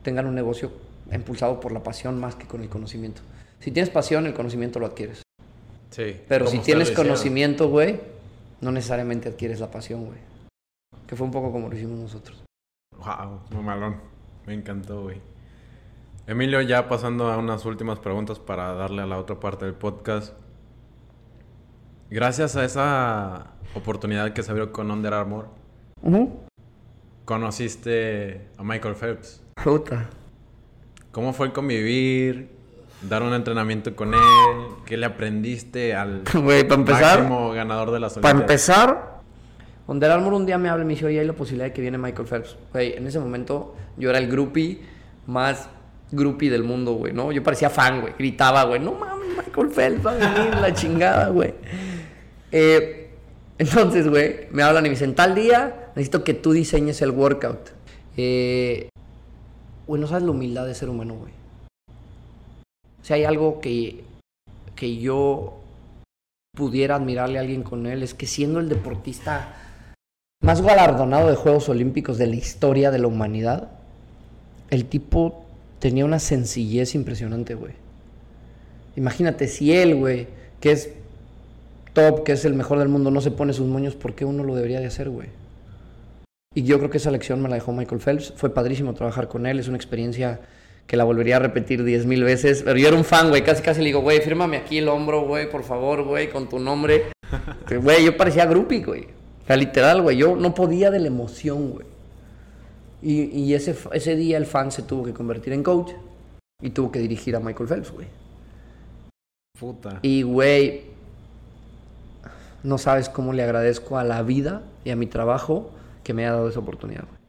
[0.03, 0.73] tengan un negocio
[1.13, 3.23] impulsado por la pasión más que con el conocimiento.
[3.61, 5.23] Si tienes pasión, el conocimiento lo adquieres.
[5.91, 6.21] Sí.
[6.29, 8.01] Pero si tienes conocimiento, güey,
[8.61, 10.19] no necesariamente adquieres la pasión, güey.
[11.07, 12.43] Que fue un poco como lo hicimos nosotros.
[12.97, 14.01] Wow, muy malón.
[14.47, 15.21] Me encantó, güey.
[16.29, 20.35] Emilio, ya pasando a unas últimas preguntas para darle a la otra parte del podcast.
[22.11, 25.47] Gracias a esa oportunidad que se abrió con Under Armour,
[27.25, 29.41] conociste a Michael Phelps.
[29.63, 30.09] Puta.
[31.13, 32.51] ¿Cómo fue convivir?
[33.03, 34.21] Dar un entrenamiento con él.
[34.85, 38.23] ¿Qué le aprendiste al máximo ganador de las Olimpiadas?
[38.23, 39.21] Para empezar,
[39.87, 41.83] Under Armour un día me habla y me dice, oye, hay la posibilidad de que
[41.83, 42.57] viene Michael Phelps.
[42.75, 44.81] en ese momento yo era el groupie
[45.27, 45.69] más
[46.11, 47.33] groupie del mundo, güey, ¿no?
[47.33, 48.15] Yo parecía fan, güey.
[48.19, 51.55] Gritaba, güey, no mames, Michael Phelps va a venir, la chingada, güey.
[52.53, 53.11] Eh,
[53.59, 57.71] entonces, güey, me hablan y me dicen, tal día necesito que tú diseñes el workout.
[58.17, 58.89] Eh,
[59.87, 61.33] güey, no sabes la humildad de ser humano, güey.
[63.01, 64.05] O sea, hay algo que,
[64.75, 65.61] que yo
[66.57, 69.55] pudiera admirarle a alguien con él, es que siendo el deportista
[70.43, 73.71] más galardonado de Juegos Olímpicos de la historia de la humanidad,
[74.71, 75.46] el tipo
[75.79, 77.73] tenía una sencillez impresionante, güey.
[78.97, 80.27] Imagínate si él, güey,
[80.61, 80.91] que es
[81.93, 84.43] top, que es el mejor del mundo, no se pone sus moños, ¿por qué uno
[84.45, 85.29] lo debería de hacer, güey?
[86.55, 88.33] Y yo creo que esa lección me la dejó Michael Phelps.
[88.35, 90.41] Fue padrísimo trabajar con él, es una experiencia
[90.87, 92.63] que la volvería a repetir diez mil veces.
[92.65, 95.23] Pero yo era un fan, güey, casi casi le digo, güey, fírmame aquí el hombro,
[95.23, 97.05] güey, por favor, güey, con tu nombre.
[97.83, 99.03] Güey, yo parecía groupie, güey.
[99.43, 101.87] O sea, literal, güey, yo no podía de la emoción, güey.
[103.09, 105.93] Y, ese, ese día el fan se tuvo que convertir en coach
[106.61, 108.09] y tuvo que dirigir a Michael Phelps, güey.
[109.57, 110.01] Puta.
[110.03, 110.87] Y, güey,
[112.65, 115.71] no sabes cómo le agradezco a la vida y a mi trabajo
[116.03, 117.21] que me haya dado esa oportunidad, güey.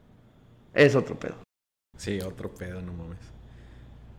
[0.74, 1.36] Es otro pedo.
[1.96, 3.20] Sí, otro pedo, no mames.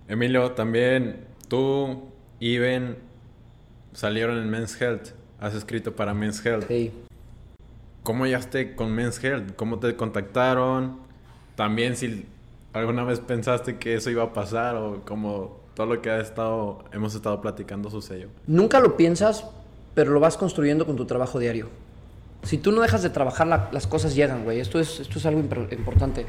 [0.06, 2.04] Emilio, también tú,
[2.38, 2.98] Iben,
[3.94, 5.08] salieron en Men's Health.
[5.40, 6.68] Has escrito para Men's Health.
[6.68, 6.92] Sí.
[8.04, 9.56] ¿Cómo llegaste con Men's Health?
[9.56, 11.07] ¿Cómo te contactaron?
[11.58, 12.24] También si
[12.72, 16.84] alguna vez pensaste que eso iba a pasar o como todo lo que ha estado,
[16.92, 18.28] hemos estado platicando sucedió.
[18.46, 19.44] Nunca lo piensas,
[19.92, 21.68] pero lo vas construyendo con tu trabajo diario.
[22.44, 24.60] Si tú no dejas de trabajar, la- las cosas llegan, güey.
[24.60, 26.26] Esto es, esto es algo impor- importante.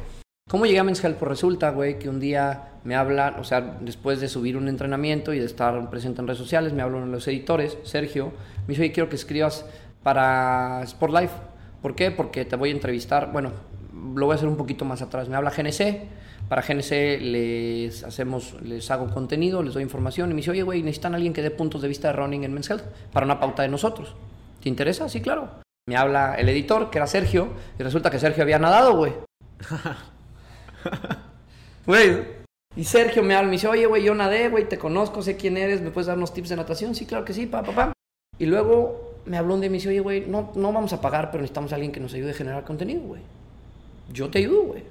[0.49, 1.17] ¿Cómo llegué a Men's Health?
[1.17, 5.31] Pues resulta, güey, que un día me hablan, o sea, después de subir un entrenamiento
[5.31, 8.91] y de estar presente en redes sociales, me hablan los editores, Sergio, me dice, oye,
[8.91, 9.63] quiero que escribas
[10.01, 11.33] para Sport Life.
[11.83, 12.09] ¿Por qué?
[12.09, 13.51] Porque te voy a entrevistar, bueno,
[14.15, 15.29] lo voy a hacer un poquito más atrás.
[15.29, 20.37] Me habla GNC, para GNC les hacemos, les hago contenido, les doy información y me
[20.37, 22.83] dice, oye, güey, necesitan alguien que dé puntos de vista de running en Men's Health
[23.11, 24.15] para una pauta de nosotros.
[24.61, 25.07] ¿Te interesa?
[25.09, 25.49] Sí, claro.
[25.87, 29.13] Me habla el editor, que era Sergio, y resulta que Sergio había nadado, güey.
[31.85, 32.23] Güey.
[32.75, 35.35] Y Sergio me habla y me dice, oye, güey, yo nadé, güey, te conozco, sé
[35.35, 36.93] quién eres, ¿me puedes dar unos tips de natación?
[36.93, 37.93] Sí, claro que sí, pa, pa, pa.
[38.37, 41.01] Y luego me habló un día y me dice, oye, güey, no, no vamos a
[41.01, 43.21] pagar, pero necesitamos a alguien que nos ayude a generar contenido, güey.
[44.11, 44.83] Yo te ayudo, güey.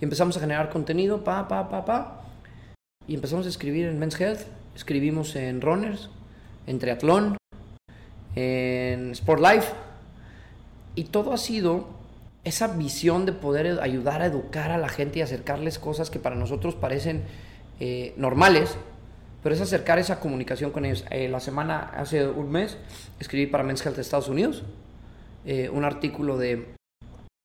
[0.00, 2.24] Y empezamos a generar contenido, pa, pa, pa, pa.
[3.06, 4.40] Y empezamos a escribir en Men's Health,
[4.74, 6.10] escribimos en Runners,
[6.66, 7.36] en Triatlón,
[8.34, 9.72] en Sport Life.
[10.94, 11.86] Y todo ha sido
[12.44, 16.36] esa visión de poder ayudar a educar a la gente y acercarles cosas que para
[16.36, 17.22] nosotros parecen
[17.80, 18.76] eh, normales,
[19.42, 21.04] pero es acercar esa comunicación con ellos.
[21.10, 22.76] Eh, la semana, hace un mes,
[23.20, 24.64] escribí para Men's Health de Estados Unidos
[25.44, 26.74] eh, un artículo de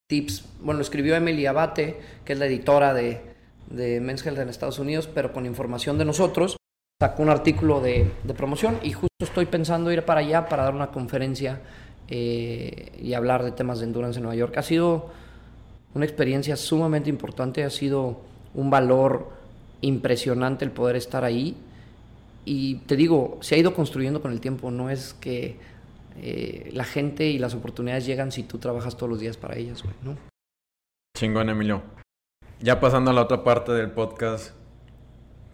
[0.07, 3.21] tips, bueno, escribió Emily Abate, que es la editora de,
[3.69, 6.57] de Men's Health en Estados Unidos, pero con información de nosotros.
[6.99, 10.73] Sacó un artículo de, de promoción y justo estoy pensando ir para allá para dar
[10.73, 11.61] una conferencia
[12.07, 14.57] eh, y hablar de temas de endurance en Nueva York.
[14.57, 15.11] Ha sido
[15.93, 18.21] una experiencia sumamente importante, ha sido
[18.55, 19.29] un valor
[19.81, 21.55] impresionante el poder estar ahí.
[22.45, 25.57] Y te digo, se ha ido construyendo con el tiempo, no es que
[26.22, 29.84] eh, la gente y las oportunidades llegan si tú trabajas todos los días para ellas,
[29.84, 30.18] güey, ¿no?
[31.18, 31.84] Chingón, Emilio.
[32.59, 34.53] Ya pasando a la otra parte del podcast,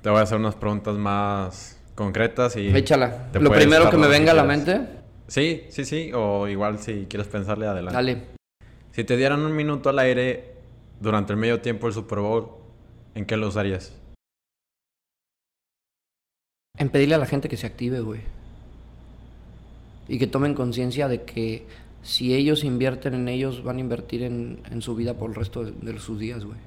[0.01, 2.75] te voy a hacer unas preguntas más concretas y...
[2.75, 3.29] Échala.
[3.33, 6.11] Lo primero que me venga a la mente, Sí, sí, sí.
[6.13, 7.95] O igual si quieres pensarle adelante.
[7.95, 8.21] dale.
[8.91, 10.55] Si te dieran un minuto al aire
[10.99, 12.49] durante el medio tiempo del Super Bowl,
[13.15, 13.99] ¿en qué lo usarías?
[16.77, 18.21] En pedirle a la gente que se active, güey.
[20.13, 21.65] Y que tomen conciencia de que
[22.03, 25.65] si ellos invierten en ellos, van a invertir en, en su vida por el resto
[25.65, 26.59] de, de sus días, güey.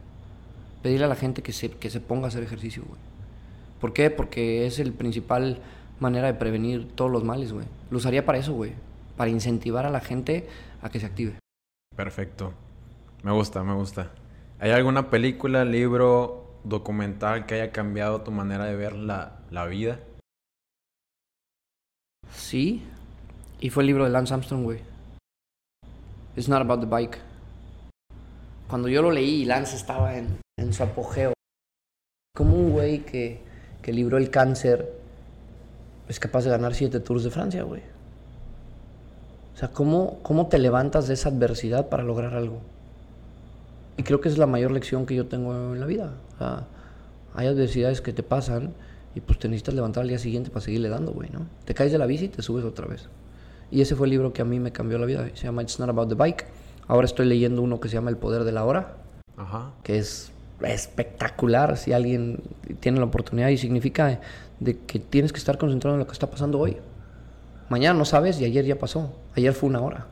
[0.83, 2.99] Pedirle a la gente que se, que se ponga a hacer ejercicio, güey.
[3.81, 4.11] ¿Por qué?
[4.11, 5.61] Porque es el principal
[6.01, 7.67] manera de prevenir todos los males, güey.
[7.89, 8.73] Lo usaría para eso, güey.
[9.17, 10.49] Para incentivar a la gente
[10.83, 11.39] a que se active.
[11.95, 12.53] Perfecto.
[13.23, 14.11] Me gusta, me gusta.
[14.59, 20.01] ¿Hay alguna película, libro, documental que haya cambiado tu manera de ver la, la vida?
[22.33, 22.83] Sí.
[23.61, 24.81] Y fue el libro de Lance Armstrong, güey.
[26.37, 27.19] It's not about the bike.
[28.69, 31.33] Cuando yo lo leí Lance estaba en, en su apogeo.
[32.35, 33.41] Como un güey que,
[33.81, 34.93] que libró el cáncer
[36.09, 37.83] es capaz de ganar siete Tours de Francia, güey.
[39.55, 42.61] O sea, ¿cómo, ¿cómo te levantas de esa adversidad para lograr algo?
[43.97, 46.13] Y creo que es la mayor lección que yo tengo en la vida.
[46.35, 46.67] O sea,
[47.35, 48.75] hay adversidades que te pasan
[49.15, 51.47] y pues te necesitas levantar al día siguiente para seguirle dando, güey, ¿no?
[51.65, 53.09] Te caes de la bici y te subes otra vez.
[53.71, 55.29] Y ese fue el libro que a mí me cambió la vida.
[55.35, 56.47] Se llama It's Not About the Bike.
[56.89, 58.97] Ahora estoy leyendo uno que se llama El Poder de la Hora,
[59.37, 59.73] Ajá.
[59.83, 60.31] que es
[60.63, 62.41] espectacular si alguien
[62.81, 64.21] tiene la oportunidad y significa
[64.61, 66.77] de que tienes que estar concentrado en lo que está pasando hoy.
[67.69, 69.13] Mañana no sabes y ayer ya pasó.
[69.37, 70.07] Ayer fue una hora.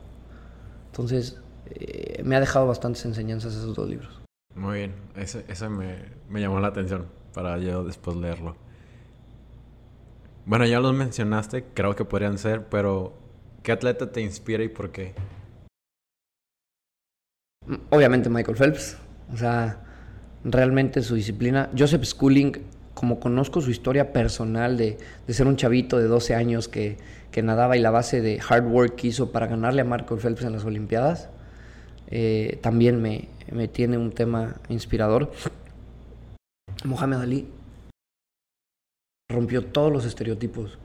[0.91, 4.21] Entonces, eh, me ha dejado bastantes enseñanzas esos dos libros.
[4.53, 4.93] Muy bien.
[5.15, 5.95] Ese, ese me,
[6.29, 8.55] me llamó la atención para yo después leerlo.
[10.45, 13.13] Bueno, ya los mencionaste, creo que podrían ser, pero
[13.65, 15.13] ¿qué atleta te inspira y por qué?
[17.89, 18.97] Obviamente Michael Phelps.
[19.33, 19.83] O sea,
[20.43, 21.71] realmente su disciplina.
[21.77, 22.53] Joseph Schooling,
[22.93, 24.97] como conozco su historia personal de,
[25.27, 26.97] ser un chavito de 12 años que,
[27.31, 30.43] que, nadaba y la base de hard work que hizo para ganarle a Michael Phelps
[30.43, 31.29] en las Olimpiadas,
[32.11, 35.31] eh, también me, me tiene un tema inspirador.
[36.83, 37.47] Mohamed Ali
[39.27, 40.77] rompió todos los estereotipos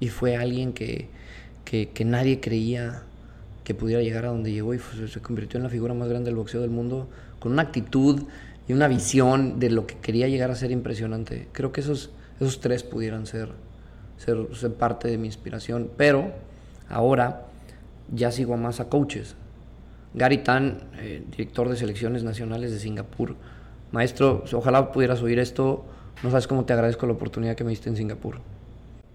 [0.00, 1.08] y fue alguien que,
[1.64, 3.02] que, que nadie creía
[3.64, 6.26] que pudiera llegar a donde llegó y fue, se convirtió en la figura más grande
[6.26, 7.08] del boxeo del mundo
[7.38, 8.22] con una actitud
[8.66, 11.48] y una visión de lo que quería llegar a ser impresionante.
[11.52, 13.50] Creo que esos, esos tres pudieran ser,
[14.16, 16.32] ser, ser parte de mi inspiración, pero
[16.88, 17.46] ahora
[18.12, 19.36] ya sigo más a coaches.
[20.14, 23.36] Gary Tan, eh, director de selecciones nacionales de Singapur.
[23.92, 25.84] Maestro, ojalá pudieras oír esto.
[26.22, 28.40] No sabes cómo te agradezco la oportunidad que me diste en Singapur.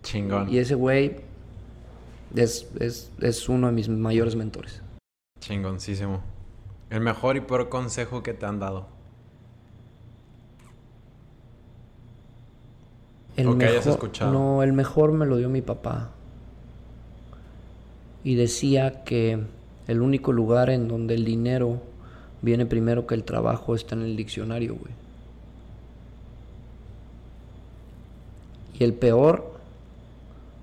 [0.04, 0.50] Chingón.
[0.50, 1.18] Y ese güey
[2.36, 4.82] es, es, es uno de mis mayores mentores.
[5.40, 6.22] Chingoncísimo.
[6.90, 8.88] El mejor y peor consejo que te han dado.
[13.38, 14.32] El O que hayas mejor- escuchado.
[14.32, 16.12] No, el mejor me lo dio mi papá.
[18.24, 19.40] Y decía que
[19.88, 21.82] el único lugar en donde el dinero
[22.42, 24.94] viene primero que el trabajo está en el diccionario, güey.
[28.80, 29.54] Y el peor,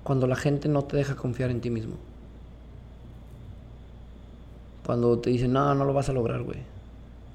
[0.03, 1.95] cuando la gente no te deja confiar en ti mismo.
[4.85, 6.59] Cuando te dicen, no, no lo vas a lograr, güey.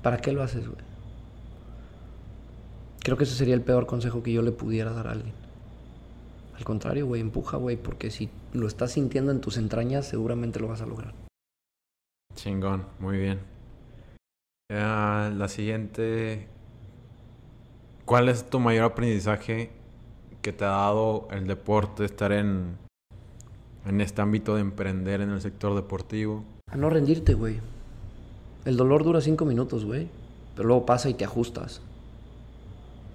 [0.02, 0.80] ¿Para qué lo haces, güey?
[3.02, 5.32] Creo que ese sería el peor consejo que yo le pudiera dar a alguien.
[6.56, 10.68] Al contrario, güey, empuja, güey, porque si lo estás sintiendo en tus entrañas, seguramente lo
[10.68, 11.14] vas a lograr.
[12.34, 13.40] Chingón, muy bien.
[14.68, 16.48] La siguiente.
[18.04, 19.70] ¿Cuál es tu mayor aprendizaje
[20.42, 22.76] que te ha dado el deporte, estar en,
[23.86, 26.44] en este ámbito de emprender en el sector deportivo?
[26.70, 27.60] A no rendirte, güey.
[28.64, 30.08] El dolor dura cinco minutos, güey.
[30.54, 31.80] Pero luego pasa y te ajustas.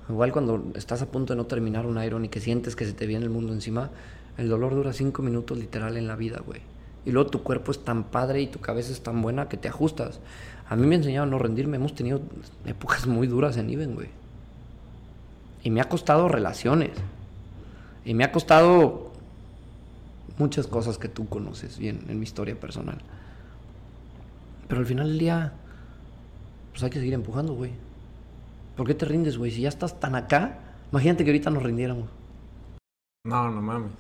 [0.10, 2.94] Igual cuando estás a punto de no terminar un Iron y que sientes que se
[2.94, 3.90] te viene el mundo encima,
[4.38, 6.62] el dolor dura cinco minutos literal en la vida, güey.
[7.06, 9.68] Y luego tu cuerpo es tan padre y tu cabeza es tan buena que te
[9.68, 10.20] ajustas.
[10.70, 11.78] A mí me ha enseñado a no rendirme.
[11.78, 12.22] Hemos tenido
[12.66, 14.08] épocas muy duras en Iben, güey.
[15.64, 16.92] Y me ha costado relaciones.
[18.06, 19.12] Y me ha costado
[20.38, 22.98] muchas cosas que tú conoces bien en mi historia personal.
[24.68, 25.54] Pero al final del día,
[26.72, 27.72] pues hay que seguir empujando, güey.
[28.76, 29.52] ¿Por qué te rindes, güey?
[29.52, 30.60] Si ya estás tan acá,
[30.92, 32.10] imagínate que ahorita nos rindiéramos.
[33.26, 33.92] No, no mames.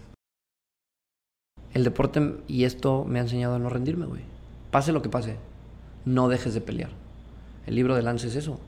[1.74, 4.24] El deporte y esto me ha enseñado a no rendirme, güey.
[4.70, 5.38] Pase lo que pase,
[6.05, 6.91] no dejes de pelear.
[7.66, 8.59] El libro de Lance es eso.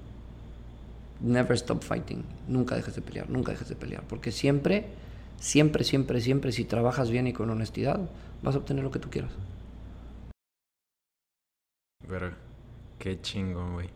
[1.21, 2.23] Never stop fighting.
[2.47, 4.03] Nunca dejes de pelear, nunca dejes de pelear.
[4.07, 4.85] Porque siempre,
[5.39, 7.99] siempre, siempre, siempre, si trabajas bien y con honestidad,
[8.41, 9.31] vas a obtener lo que tú quieras.
[12.07, 12.37] Verga.
[12.99, 13.89] Qué chingón, güey.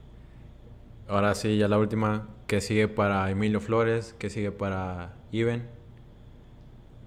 [1.08, 2.28] Ahora sí, ya la última.
[2.48, 4.16] ¿Qué sigue para Emilio Flores?
[4.18, 5.68] ¿Qué sigue para Iben?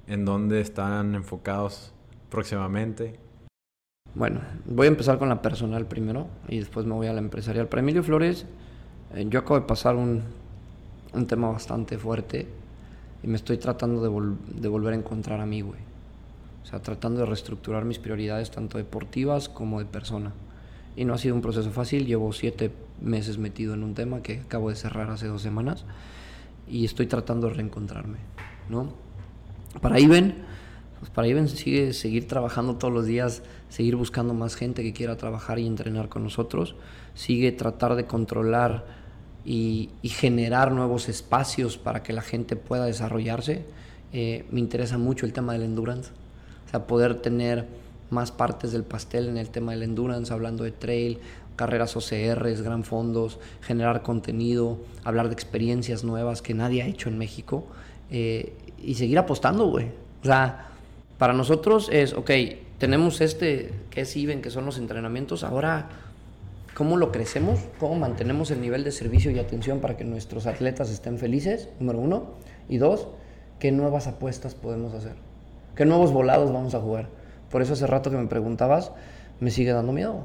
[0.07, 1.95] ¿En dónde están enfocados
[2.29, 3.19] próximamente?
[4.15, 7.69] Bueno, voy a empezar con la personal primero y después me voy a la empresarial.
[7.69, 8.47] Para Emilio Flores,
[9.29, 10.23] yo acabo de pasar un,
[11.13, 12.47] un tema bastante fuerte
[13.23, 15.81] y me estoy tratando de, vol- de volver a encontrar a mí, güey.
[16.63, 20.33] O sea, tratando de reestructurar mis prioridades tanto deportivas como de persona.
[20.97, 24.41] Y no ha sido un proceso fácil, llevo siete meses metido en un tema que
[24.41, 25.85] acabo de cerrar hace dos semanas
[26.69, 28.19] y estoy tratando de reencontrarme,
[28.69, 28.93] ¿no?
[29.81, 30.45] Para Iben,
[31.01, 35.17] pues para Iben sigue seguir trabajando todos los días, seguir buscando más gente que quiera
[35.17, 36.77] trabajar y entrenar con nosotros,
[37.15, 39.02] sigue tratar de controlar
[39.45, 43.65] y, generar nuevos espacios para que la gente pueda desarrollarse.
[44.13, 46.11] Eh, me interesa mucho el tema del endurance,
[46.67, 47.67] o sea, poder tener
[48.11, 51.19] más partes del pastel en el tema del endurance, hablando de trail,
[51.57, 57.19] carreras OCRs, gran fondos, generar contenido, hablar de experiencias nuevas que nadie ha hecho en
[57.19, 57.65] México
[58.11, 59.87] eh, y seguir apostando, güey.
[60.23, 60.69] O sea,
[61.19, 62.31] para nosotros es, ok,
[62.79, 65.89] tenemos este que es IBEN, que son los entrenamientos, ahora,
[66.77, 67.61] ¿cómo lo crecemos?
[67.79, 71.69] ¿Cómo mantenemos el nivel de servicio y atención para que nuestros atletas estén felices?
[71.81, 72.33] Número uno.
[72.69, 73.09] Y dos,
[73.59, 75.15] ¿qué nuevas apuestas podemos hacer?
[75.77, 77.09] ¿Qué nuevos volados vamos a jugar?
[77.51, 78.93] Por eso hace rato que me preguntabas,
[79.41, 80.25] me sigue dando miedo.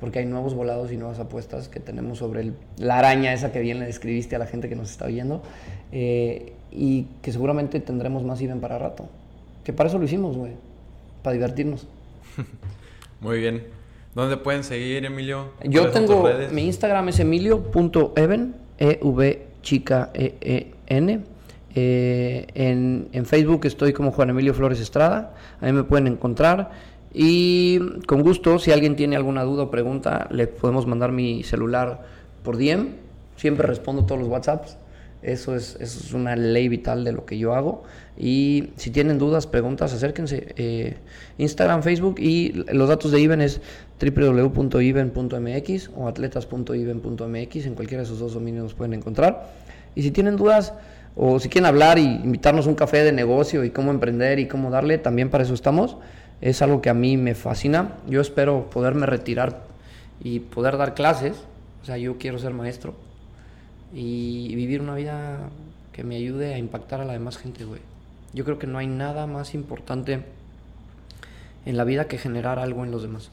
[0.00, 3.60] Porque hay nuevos volados y nuevas apuestas que tenemos sobre el- la araña esa que
[3.60, 5.42] bien le describiste a la gente que nos está viendo.
[5.92, 9.08] eh, y que seguramente tendremos más IBEN para rato.
[9.64, 10.52] Que para eso lo hicimos, güey.
[11.22, 11.88] Para divertirnos.
[13.20, 13.64] Muy bien.
[14.14, 15.52] ¿Dónde pueden seguir, Emilio?
[15.62, 21.20] Yo ¿Cuáles son tengo, mi Instagram es emilio.even, E-V chica E-E-N.
[21.72, 26.72] Eh, en, en Facebook estoy como Juan Emilio Flores Estrada, ahí me pueden encontrar.
[27.12, 32.02] Y con gusto, si alguien tiene alguna duda o pregunta, le podemos mandar mi celular
[32.42, 32.88] por DM.
[33.36, 34.76] Siempre respondo todos los WhatsApps.
[35.22, 37.82] Eso es, es una ley vital de lo que yo hago.
[38.16, 40.54] Y si tienen dudas, preguntas, acérquense.
[40.56, 40.96] Eh,
[41.38, 43.60] Instagram, Facebook y los datos de Iben es
[44.00, 47.66] www.iben.mx o atletas.iben.mx.
[47.66, 49.50] En cualquiera de esos dos dominios nos pueden encontrar.
[49.94, 50.72] Y si tienen dudas
[51.16, 54.48] o si quieren hablar y invitarnos a un café de negocio y cómo emprender y
[54.48, 55.98] cómo darle, también para eso estamos.
[56.40, 57.96] Es algo que a mí me fascina.
[58.08, 59.64] Yo espero poderme retirar
[60.22, 61.36] y poder dar clases.
[61.82, 63.09] O sea, yo quiero ser maestro
[63.92, 65.50] y vivir una vida
[65.92, 67.80] que me ayude a impactar a la demás gente, güey.
[68.32, 70.24] Yo creo que no hay nada más importante
[71.66, 73.30] en la vida que generar algo en los demás.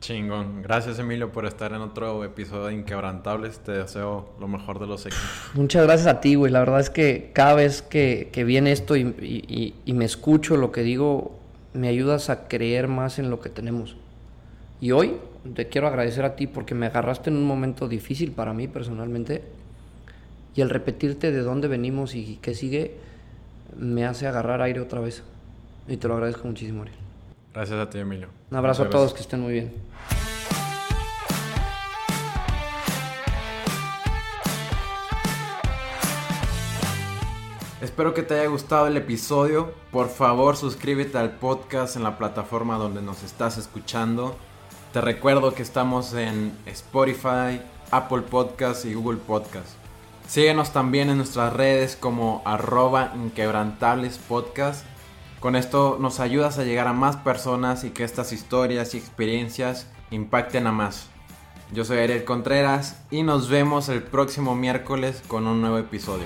[0.00, 0.62] Chingón.
[0.62, 3.58] Gracias Emilio por estar en otro episodio de Inquebrantables.
[3.58, 5.28] Te deseo lo mejor de los éxitos.
[5.54, 6.52] Muchas gracias a ti, güey.
[6.52, 10.70] La verdad es que cada vez que, que viene esto y, y, me escucho lo
[10.70, 11.36] que digo,
[11.74, 13.96] me ayudas a creer más en lo que tenemos.
[14.80, 15.16] Y hoy
[15.54, 19.42] te quiero agradecer a ti porque me agarraste en un momento difícil para mí personalmente.
[20.54, 22.96] Y el repetirte de dónde venimos y qué sigue,
[23.76, 25.22] me hace agarrar aire otra vez.
[25.86, 26.98] Y te lo agradezco muchísimo, Ariel.
[27.54, 28.28] Gracias a ti, Emilio.
[28.50, 29.72] Un abrazo a todos, que estén muy bien.
[37.80, 39.72] Espero que te haya gustado el episodio.
[39.92, 44.36] Por favor, suscríbete al podcast en la plataforma donde nos estás escuchando.
[44.92, 47.60] Te recuerdo que estamos en Spotify,
[47.90, 49.68] Apple Podcast y Google Podcast.
[50.26, 54.84] Síguenos también en nuestras redes como arroba inquebrantables podcast
[55.40, 59.86] con esto nos ayudas a llegar a más personas y que estas historias y experiencias
[60.10, 61.06] impacten a más.
[61.72, 66.24] Yo soy Ariel Contreras y nos vemos el próximo miércoles con un nuevo episodio.